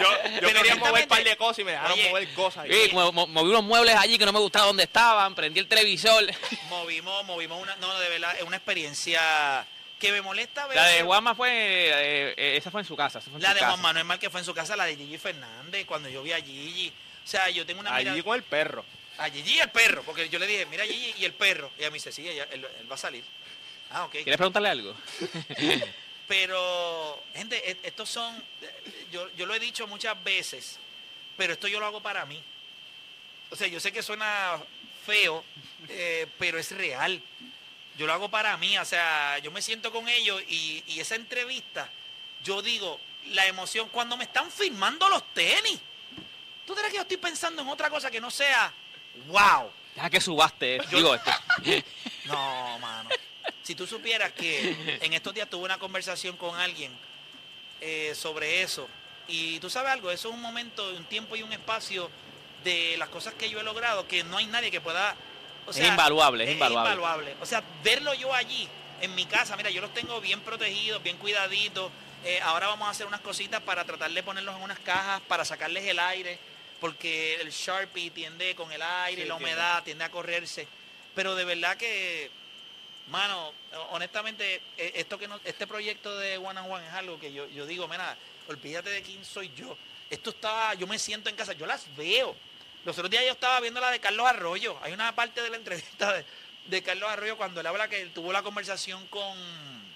Yo, 0.00 0.08
quería 0.52 0.76
mover 0.76 1.02
un 1.02 1.08
par 1.08 1.22
de 1.24 1.36
cosas 1.36 1.58
y 1.58 1.64
me 1.64 1.72
dejaron 1.72 1.92
Oye, 1.92 2.08
mover 2.08 2.34
cosas. 2.34 2.66
Sí, 2.70 2.90
mo- 2.92 3.12
mo- 3.12 3.26
moví 3.26 3.50
unos 3.50 3.64
muebles 3.64 3.94
allí 3.96 4.16
que 4.18 4.24
no 4.24 4.32
me 4.32 4.38
gustaba 4.38 4.66
dónde 4.66 4.84
estaban. 4.84 5.34
Prendí 5.34 5.60
el 5.60 5.68
televisor. 5.68 6.24
movimos, 6.70 7.24
movimos 7.26 7.60
una, 7.62 7.76
no, 7.76 7.98
de 7.98 8.08
verdad, 8.08 8.34
es 8.38 8.42
una 8.44 8.56
experiencia 8.56 9.66
que 10.00 10.10
me 10.10 10.20
molesta 10.22 10.66
ver. 10.66 10.76
La 10.76 10.86
de 10.88 11.02
Juanma 11.04 11.34
fue. 11.36 11.48
eh, 11.52 12.34
eh, 12.36 12.56
esa 12.56 12.70
fue 12.72 12.80
en 12.80 12.86
su 12.86 12.96
casa. 12.96 13.20
esa 13.20 13.30
fue 13.30 13.36
en 13.38 13.42
La 13.42 13.50
su 13.50 13.54
de 13.54 13.60
casa. 13.60 13.72
Juan 13.72 13.82
Manuel 13.82 14.04
Márquez 14.06 14.30
fue 14.32 14.40
en 14.40 14.46
su 14.46 14.54
casa, 14.54 14.74
la 14.74 14.86
de 14.86 14.96
Gigi 14.96 15.18
Fernández, 15.18 15.86
cuando 15.86 16.08
yo 16.08 16.22
vi 16.22 16.32
a 16.32 16.40
Gigi. 16.42 16.92
O 17.24 17.28
sea, 17.28 17.48
yo 17.50 17.64
tengo 17.64 17.80
una 17.80 17.94
Allí 17.94 18.06
mirada- 18.06 18.22
con 18.24 18.34
el 18.34 18.42
perro. 18.42 18.84
A 19.18 19.28
Gigi 19.30 19.56
y 19.56 19.60
el 19.60 19.70
perro, 19.70 20.02
porque 20.02 20.28
yo 20.28 20.38
le 20.38 20.46
dije, 20.46 20.66
mira 20.66 20.84
Gigi 20.84 21.14
y 21.18 21.24
el 21.24 21.34
perro. 21.34 21.70
Y 21.76 21.80
ella 21.82 21.90
me 21.90 21.94
dice, 21.94 22.10
sí, 22.10 22.26
ella- 22.28 22.48
él, 22.50 22.66
él 22.80 22.90
va 22.90 22.94
a 22.94 22.98
salir. 22.98 23.22
Ah, 23.90 24.04
ok. 24.06 24.12
¿Quieres 24.12 24.36
preguntarle 24.36 24.68
algo? 24.70 24.94
Pero, 26.28 27.22
gente, 27.34 27.70
e- 27.70 27.78
estos 27.82 28.08
son, 28.08 28.42
yo, 29.10 29.28
yo 29.36 29.46
lo 29.46 29.54
he 29.54 29.58
dicho 29.60 29.86
muchas 29.88 30.22
veces, 30.22 30.78
pero 31.36 31.54
esto 31.54 31.66
yo 31.66 31.80
lo 31.80 31.86
hago 31.86 32.00
para 32.00 32.24
mí. 32.24 32.40
O 33.50 33.56
sea, 33.56 33.66
yo 33.66 33.80
sé 33.80 33.90
que 33.92 34.00
suena 34.02 34.56
feo, 35.04 35.42
eh, 35.88 36.26
pero 36.38 36.58
es 36.58 36.70
real. 36.70 37.20
Yo 38.00 38.06
lo 38.06 38.14
hago 38.14 38.30
para 38.30 38.56
mí, 38.56 38.78
o 38.78 38.84
sea, 38.86 39.38
yo 39.40 39.50
me 39.50 39.60
siento 39.60 39.92
con 39.92 40.08
ellos 40.08 40.42
y, 40.48 40.82
y 40.86 41.00
esa 41.00 41.16
entrevista, 41.16 41.86
yo 42.42 42.62
digo, 42.62 42.98
la 43.32 43.46
emoción, 43.46 43.90
cuando 43.90 44.16
me 44.16 44.24
están 44.24 44.50
firmando 44.50 45.06
los 45.10 45.22
tenis. 45.34 45.78
¿Tú 46.66 46.72
crees 46.74 46.88
que 46.92 46.96
yo 46.96 47.02
estoy 47.02 47.18
pensando 47.18 47.60
en 47.60 47.68
otra 47.68 47.90
cosa 47.90 48.10
que 48.10 48.18
no 48.18 48.30
sea, 48.30 48.72
wow? 49.26 49.70
Deja 49.94 50.08
que 50.08 50.18
subaste. 50.18 50.80
Digo, 50.90 51.14
este. 51.14 51.84
No, 52.24 52.78
mano. 52.78 53.10
Si 53.62 53.74
tú 53.74 53.86
supieras 53.86 54.32
que 54.32 54.98
en 55.02 55.12
estos 55.12 55.34
días 55.34 55.50
tuve 55.50 55.66
una 55.66 55.76
conversación 55.76 56.38
con 56.38 56.58
alguien 56.58 56.96
eh, 57.82 58.14
sobre 58.14 58.62
eso, 58.62 58.88
y 59.28 59.60
tú 59.60 59.68
sabes 59.68 59.92
algo, 59.92 60.10
eso 60.10 60.30
es 60.30 60.34
un 60.34 60.40
momento, 60.40 60.88
un 60.96 61.04
tiempo 61.04 61.36
y 61.36 61.42
un 61.42 61.52
espacio 61.52 62.10
de 62.64 62.96
las 62.96 63.10
cosas 63.10 63.34
que 63.34 63.50
yo 63.50 63.60
he 63.60 63.62
logrado, 63.62 64.08
que 64.08 64.24
no 64.24 64.38
hay 64.38 64.46
nadie 64.46 64.70
que 64.70 64.80
pueda... 64.80 65.14
O 65.70 65.72
Es 65.72 65.88
invaluable, 65.88 66.44
es 66.44 66.50
invaluable. 66.52 67.34
O 67.40 67.46
sea, 67.46 67.62
verlo 67.84 68.12
yo 68.14 68.34
allí, 68.34 68.68
en 69.00 69.14
mi 69.14 69.24
casa, 69.26 69.56
mira, 69.56 69.70
yo 69.70 69.80
los 69.80 69.94
tengo 69.94 70.20
bien 70.20 70.40
protegidos, 70.40 71.02
bien 71.02 71.16
cuidaditos. 71.16 71.90
Eh, 72.24 72.40
ahora 72.42 72.66
vamos 72.66 72.86
a 72.88 72.90
hacer 72.90 73.06
unas 73.06 73.20
cositas 73.20 73.62
para 73.62 73.84
tratar 73.84 74.10
de 74.10 74.22
ponerlos 74.22 74.56
en 74.56 74.62
unas 74.62 74.78
cajas, 74.80 75.20
para 75.28 75.44
sacarles 75.44 75.84
el 75.84 75.98
aire, 75.98 76.38
porque 76.80 77.36
el 77.36 77.50
Sharpie 77.50 78.10
tiende 78.10 78.54
con 78.54 78.70
el 78.72 78.82
aire 78.82 79.22
y 79.22 79.24
Sí, 79.24 79.28
la 79.28 79.36
humedad, 79.36 79.82
tiende 79.84 80.04
a 80.04 80.10
correrse. 80.10 80.66
Pero 81.14 81.34
de 81.34 81.44
verdad 81.44 81.76
que, 81.76 82.30
mano, 83.08 83.52
honestamente, 83.90 84.60
e- 84.76 84.92
esto 84.96 85.18
que 85.18 85.28
no- 85.28 85.40
este 85.44 85.66
proyecto 85.66 86.16
de 86.18 86.36
One 86.38 86.58
and 86.60 86.70
One 86.70 86.86
es 86.86 86.92
algo 86.92 87.18
que 87.18 87.32
yo, 87.32 87.46
yo 87.48 87.64
digo, 87.66 87.86
mira, 87.88 88.16
olvídate 88.48 88.90
de 88.90 89.02
quién 89.02 89.24
soy 89.24 89.50
yo. 89.56 89.76
Esto 90.10 90.30
está, 90.30 90.74
yo 90.74 90.86
me 90.86 90.98
siento 90.98 91.28
en 91.30 91.36
casa, 91.36 91.52
yo 91.52 91.64
las 91.66 91.84
veo. 91.96 92.34
Los 92.84 92.96
otros 92.96 93.10
días 93.10 93.24
yo 93.26 93.32
estaba 93.32 93.60
viendo 93.60 93.80
la 93.80 93.90
de 93.90 94.00
Carlos 94.00 94.26
Arroyo. 94.26 94.78
Hay 94.82 94.92
una 94.92 95.14
parte 95.14 95.42
de 95.42 95.50
la 95.50 95.56
entrevista 95.56 96.12
de, 96.12 96.24
de 96.66 96.82
Carlos 96.82 97.10
Arroyo 97.10 97.36
cuando 97.36 97.60
él 97.60 97.66
habla 97.66 97.88
que 97.88 98.00
él 98.00 98.12
tuvo 98.12 98.32
la 98.32 98.42
conversación 98.42 99.06
con 99.08 99.90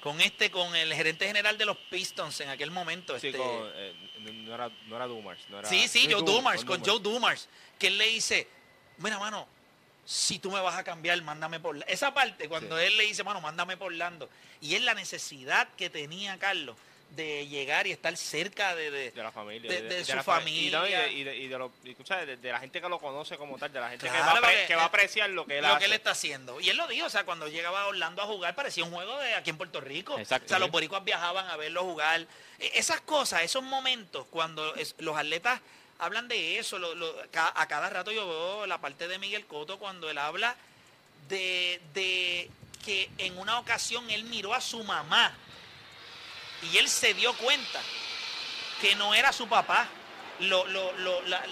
con 0.00 0.20
este, 0.20 0.50
con 0.50 0.74
el 0.74 0.92
gerente 0.92 1.26
general 1.28 1.56
de 1.56 1.64
los 1.64 1.76
Pistons 1.76 2.40
en 2.40 2.48
aquel 2.48 2.72
momento. 2.72 3.18
Sí, 3.20 3.28
este, 3.28 3.38
con, 3.38 3.70
eh, 3.76 3.94
no, 4.18 4.52
era, 4.54 4.68
no 4.86 4.96
era 4.96 5.06
Dumars. 5.06 5.40
No 5.48 5.60
era, 5.60 5.68
Sí, 5.68 5.86
sí, 5.86 6.08
no, 6.08 6.18
Joe 6.18 6.26
Dum- 6.26 6.34
Dumars, 6.36 6.64
con. 6.64 6.84
Joe 6.84 6.98
Dumars, 6.98 7.48
que 7.78 7.86
él 7.86 7.98
le 7.98 8.08
dice, 8.08 8.48
mira, 8.98 9.20
mano, 9.20 9.46
si 10.04 10.40
tú 10.40 10.50
me 10.50 10.60
vas 10.60 10.74
a 10.74 10.82
cambiar, 10.82 11.22
mándame 11.22 11.60
por... 11.60 11.76
La-". 11.76 11.84
Esa 11.84 12.12
parte, 12.12 12.48
cuando 12.48 12.80
él 12.80 12.96
le 12.96 13.04
dice, 13.04 13.22
mano, 13.22 13.40
mándame 13.40 13.76
por 13.76 13.92
Lando. 13.92 14.28
Y 14.60 14.74
es 14.74 14.82
la 14.82 14.94
necesidad 14.94 15.68
que 15.76 15.88
tenía 15.88 16.36
Carlos 16.36 16.76
de 17.16 17.46
llegar 17.46 17.86
y 17.86 17.92
estar 17.92 18.16
cerca 18.16 18.74
de... 18.74 18.90
de- 18.90 19.10
de 19.10 19.22
la 19.22 19.30
familia 19.30 19.70
de- 19.70 19.82
de 19.82 20.04
su 20.04 20.16
la 20.16 20.22
familia. 20.22 20.68
y, 20.68 20.70
no, 20.72 20.86
y 20.86 20.90
de, 20.92 21.12
y 21.12 21.24
de- 21.24 21.36
y 21.36 21.48
de 21.48 21.58
lo- 21.58 21.72
y, 21.84 21.94
tú 21.94 22.04
sabes, 22.06 22.26
de, 22.26 22.36
de 22.38 22.52
la 22.52 22.58
gente 22.60 22.80
que 22.80 22.88
lo 22.88 22.98
conoce 22.98 23.36
como 23.36 23.58
tal 23.58 23.72
de 23.72 23.80
la 23.80 23.90
gente 23.90 24.06
que, 24.08 24.12
va 24.18 24.40
que 24.66 24.74
va 24.74 24.82
a 24.82 24.86
apreciar 24.86 25.28
lo 25.30 25.44
que 25.44 25.58
él 25.58 25.62
lo 25.62 25.68
hace 25.68 25.80
que 25.80 25.84
él 25.86 25.92
está 25.92 26.12
haciendo. 26.12 26.60
Y 26.60 26.70
él 26.70 26.76
lo 26.76 26.86
dijo, 26.88 27.06
o 27.06 27.10
sea, 27.10 27.24
cuando 27.24 27.48
llegaba 27.48 27.82
a 27.82 27.86
Orlando 27.88 28.22
a 28.22 28.26
jugar 28.26 28.54
parecía 28.54 28.84
un 28.84 28.92
juego 28.92 29.18
de 29.18 29.34
aquí 29.34 29.50
en 29.50 29.58
Puerto 29.58 29.80
Rico. 29.80 30.18
Exacto, 30.18 30.46
o 30.46 30.48
sea, 30.48 30.56
sí. 30.56 30.60
los 30.62 30.70
boricuas 30.70 31.04
viajaban 31.04 31.46
a 31.48 31.56
verlo 31.56 31.82
jugar. 31.82 32.22
E- 32.58 32.72
Esas 32.74 33.00
cosas, 33.02 33.42
esos 33.42 33.62
momentos, 33.62 34.26
cuando 34.30 34.74
es- 34.76 34.94
los 34.98 35.16
atletas 35.16 35.60
hablan 35.98 36.28
de 36.28 36.58
eso, 36.58 36.78
lo- 36.78 36.94
lo- 36.94 37.14
a 37.32 37.66
cada 37.68 37.90
rato 37.90 38.10
yo 38.10 38.26
veo 38.26 38.66
la 38.66 38.78
parte 38.78 39.06
de 39.06 39.18
Miguel 39.18 39.44
Coto 39.46 39.78
cuando 39.78 40.08
él 40.10 40.16
habla 40.18 40.56
de, 41.28 41.80
de 41.94 42.50
que 42.84 43.10
en 43.18 43.38
una 43.38 43.58
ocasión 43.58 44.10
él 44.10 44.24
miró 44.24 44.54
a 44.54 44.60
su 44.60 44.82
mamá 44.82 45.36
y 46.70 46.78
él 46.78 46.88
se 46.88 47.14
dio 47.14 47.32
cuenta 47.34 47.80
que 48.80 48.94
no 48.96 49.14
era 49.14 49.32
su 49.32 49.48
papá, 49.48 49.88
lo, 50.40 50.66
lo- 50.66 50.92
lo- 50.98 51.22
la, 51.22 51.42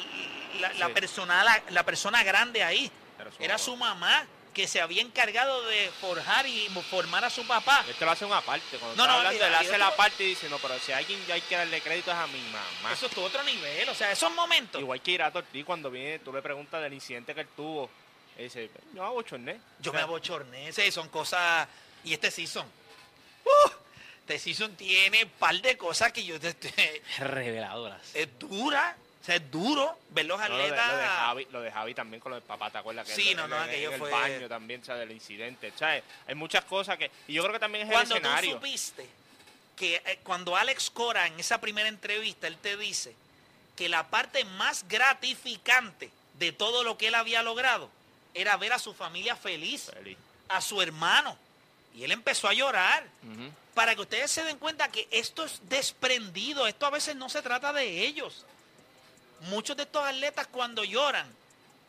la- 0.60 0.72
la 0.74 0.88
persona, 0.90 1.44
la, 1.44 1.62
la 1.70 1.82
persona 1.84 2.22
grande 2.22 2.62
ahí. 2.62 2.90
Era 3.18 3.30
su 3.30 3.42
Era 3.42 3.54
mamá. 3.54 3.58
su 3.64 3.76
mamá 3.76 4.26
que 4.54 4.66
se 4.66 4.80
había 4.80 5.00
encargado 5.02 5.62
de 5.66 5.90
forjar 6.00 6.44
y 6.46 6.68
formar 6.90 7.24
a 7.24 7.30
su 7.30 7.46
papá. 7.46 7.84
Este 7.88 8.04
lo 8.04 8.10
hace 8.10 8.24
una 8.24 8.40
parte. 8.40 8.78
Cuando 8.78 8.96
No, 8.96 9.06
no, 9.06 9.18
hablando, 9.18 9.44
él 9.46 9.54
hace 9.54 9.78
la 9.78 9.86
esto- 9.86 9.96
parte 9.96 10.24
y 10.24 10.28
dice, 10.30 10.48
no, 10.48 10.58
pero 10.58 10.76
si 10.80 10.90
a 10.90 10.96
alguien 10.96 11.20
hay 11.32 11.40
que 11.42 11.56
darle 11.56 11.80
crédito 11.80 12.10
es 12.10 12.16
a 12.16 12.26
mi 12.26 12.40
mamá. 12.50 12.92
Eso 12.92 13.06
es 13.06 13.12
tu 13.12 13.22
otro 13.22 13.42
nivel, 13.44 13.88
o 13.88 13.94
sea, 13.94 14.10
esos 14.10 14.32
momentos. 14.32 14.80
Igual 14.80 15.00
que 15.00 15.12
Irato 15.12 15.38
Ortiz 15.38 15.64
cuando 15.64 15.88
viene, 15.90 16.18
tú 16.18 16.32
le 16.32 16.42
preguntas 16.42 16.82
del 16.82 16.92
incidente 16.94 17.32
que 17.34 17.42
él 17.42 17.48
tuvo. 17.54 17.88
Él 18.36 18.44
dice, 18.44 18.70
yo 18.92 19.04
hago 19.04 19.22
chorné. 19.22 19.60
Yo 19.78 19.90
O 19.90 19.94
sea, 19.94 20.00
me 20.00 20.00
abochorné, 20.02 20.72
sí, 20.72 20.90
son 20.90 21.08
cosas... 21.10 21.68
Y 22.02 22.14
este 22.14 22.30
season, 22.30 22.66
¡uh! 23.44 23.70
Este 24.34 24.38
season 24.54 24.74
tiene 24.76 25.24
un 25.24 25.30
par 25.30 25.60
de 25.60 25.76
cosas 25.76 26.12
que 26.12 26.24
yo... 26.24 26.36
este, 26.36 27.02
Reveladoras. 27.18 28.00
es 28.14 28.28
dura, 28.38 28.96
o 29.20 29.24
sea, 29.24 29.36
es 29.36 29.50
duro 29.50 29.98
ver 30.10 30.26
los 30.26 30.38
no, 30.40 30.48
lo, 30.48 30.56
de, 30.56 30.64
atletas... 30.64 30.90
lo 30.92 30.96
de 30.98 31.06
Javi, 31.06 31.48
lo 31.50 31.60
de 31.62 31.72
Javi 31.72 31.94
también 31.94 32.20
con 32.20 32.30
lo 32.30 32.36
del 32.36 32.44
papá, 32.44 32.70
¿te 32.70 32.78
acuerdas? 32.78 33.06
Que 33.08 33.14
Sí, 33.14 33.30
en- 33.30 33.36
no, 33.38 33.48
no, 33.48 33.56
en- 33.56 33.62
aquello 33.68 33.92
el 33.92 33.98
fue- 33.98 34.10
baño 34.10 34.48
también, 34.48 34.84
¿sabes? 34.84 35.00
Del 35.00 35.12
incidente, 35.16 35.72
¿sabes? 35.76 36.04
Hay 36.26 36.34
muchas 36.34 36.64
cosas 36.64 36.96
que... 36.96 37.10
Y 37.28 37.34
yo 37.34 37.42
creo 37.42 37.52
que 37.54 37.58
también 37.60 37.86
es 37.86 37.92
Cuando 37.92 38.14
el 38.14 38.22
tú 38.22 38.28
escenario. 38.28 38.52
supiste 38.54 39.06
que 39.76 39.96
eh, 40.04 40.20
cuando 40.22 40.56
Alex 40.56 40.90
Cora 40.90 41.26
en 41.26 41.40
esa 41.40 41.60
primera 41.60 41.88
entrevista, 41.88 42.46
él 42.46 42.56
te 42.58 42.76
dice 42.76 43.14
que 43.76 43.88
la 43.88 44.08
parte 44.08 44.44
más 44.44 44.86
gratificante 44.88 46.10
de 46.34 46.52
todo 46.52 46.84
lo 46.84 46.96
que 46.98 47.08
él 47.08 47.14
había 47.14 47.42
logrado 47.42 47.90
era 48.34 48.56
ver 48.58 48.72
a 48.74 48.78
su 48.78 48.92
familia 48.94 49.34
feliz, 49.36 49.90
Feliz. 49.92 50.16
a 50.48 50.60
su 50.60 50.80
hermano. 50.82 51.36
Y 51.94 52.04
él 52.04 52.12
empezó 52.12 52.48
a 52.48 52.54
llorar. 52.54 53.04
Para 53.74 53.94
que 53.94 54.02
ustedes 54.02 54.30
se 54.30 54.44
den 54.44 54.58
cuenta 54.58 54.88
que 54.88 55.08
esto 55.10 55.44
es 55.44 55.60
desprendido, 55.68 56.66
esto 56.66 56.86
a 56.86 56.90
veces 56.90 57.16
no 57.16 57.28
se 57.28 57.40
trata 57.40 57.72
de 57.72 58.04
ellos. 58.04 58.44
Muchos 59.42 59.76
de 59.76 59.84
estos 59.84 60.04
atletas 60.04 60.46
cuando 60.48 60.84
lloran, 60.84 61.26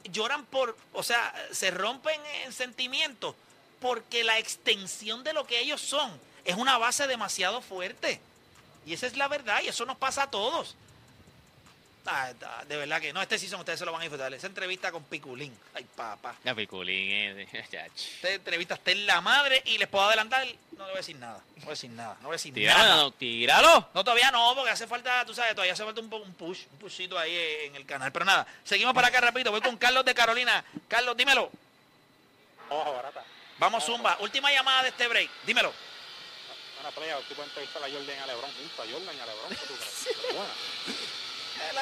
lloran 0.05 0.45
por, 0.45 0.77
o 0.93 1.03
sea, 1.03 1.33
se 1.51 1.71
rompen 1.71 2.21
en 2.43 2.53
sentimientos 2.53 3.35
porque 3.81 4.23
la 4.23 4.37
extensión 4.37 5.23
de 5.23 5.33
lo 5.33 5.45
que 5.45 5.59
ellos 5.59 5.81
son 5.81 6.17
es 6.45 6.55
una 6.55 6.77
base 6.77 7.07
demasiado 7.07 7.61
fuerte. 7.61 8.21
Y 8.85 8.93
esa 8.93 9.07
es 9.07 9.17
la 9.17 9.27
verdad 9.27 9.61
y 9.63 9.67
eso 9.67 9.85
nos 9.85 9.97
pasa 9.97 10.23
a 10.23 10.31
todos. 10.31 10.75
Ah, 12.05 12.31
ah, 12.45 12.63
de 12.67 12.77
verdad 12.77 12.99
que 12.99 13.13
no, 13.13 13.21
este 13.21 13.37
season 13.37 13.59
ustedes 13.59 13.79
se 13.79 13.85
lo 13.85 13.91
van 13.91 14.01
a 14.01 14.03
disfrutar. 14.03 14.33
Esa 14.33 14.47
entrevista 14.47 14.91
con 14.91 15.03
Piculín. 15.03 15.55
Ay, 15.73 15.85
papá. 15.95 16.35
La 16.43 16.55
piculín, 16.55 17.11
eh. 17.11 17.47
Esta 17.53 18.29
entrevista 18.29 18.73
está 18.73 18.91
en 18.91 19.05
la 19.05 19.21
madre 19.21 19.61
y 19.65 19.77
les 19.77 19.87
puedo 19.87 20.05
adelantar, 20.05 20.45
no 20.71 20.85
le 20.85 20.91
voy 20.91 20.93
a 20.93 20.97
decir 20.97 21.15
nada. 21.17 21.41
No 21.55 21.61
voy 21.61 21.67
a 21.67 21.69
decir 21.71 21.89
nada. 21.91 22.15
No 22.21 22.27
voy 22.27 22.33
a 22.33 22.37
decir 22.37 22.53
nada. 22.53 22.83
Tíralo, 22.83 23.11
tíralo. 23.11 23.89
No, 23.93 24.03
todavía 24.03 24.31
no, 24.31 24.53
porque 24.55 24.71
hace 24.71 24.87
falta, 24.87 25.23
tú 25.25 25.33
sabes, 25.33 25.51
todavía 25.53 25.73
hace 25.73 25.83
falta 25.83 26.01
un, 26.01 26.11
un 26.11 26.33
push, 26.33 26.65
un 26.71 26.79
pushito 26.79 27.19
ahí 27.19 27.35
en 27.65 27.75
el 27.75 27.85
canal. 27.85 28.11
Pero 28.11 28.25
nada, 28.25 28.47
seguimos 28.63 28.93
para 28.93 29.09
acá 29.09 29.21
rapidito. 29.21 29.51
Voy 29.51 29.61
con 29.61 29.77
Carlos 29.77 30.03
de 30.03 30.15
Carolina. 30.15 30.63
Carlos, 30.87 31.15
dímelo. 31.15 31.51
Ojo, 32.69 32.93
barata. 32.93 33.23
Vamos, 33.59 33.85
Zumba. 33.85 34.17
Última 34.21 34.51
llamada 34.51 34.83
de 34.83 34.89
este 34.89 35.07
break. 35.07 35.29
Dímelo. 35.45 35.71
Una 36.79 36.89
playa, 36.89 37.19
si 37.27 37.35
pueden 37.35 37.49
entrevistar 37.51 37.83
a 37.83 37.85
Jordan 37.85 38.15
y 38.17 38.19
a 38.19 38.25
Lebron 38.25 38.51
juntos, 38.53 38.79
a 38.79 38.91
Jordan 38.91 39.15
y 39.15 39.19
a 39.19 39.25
Lebron, 39.27 39.51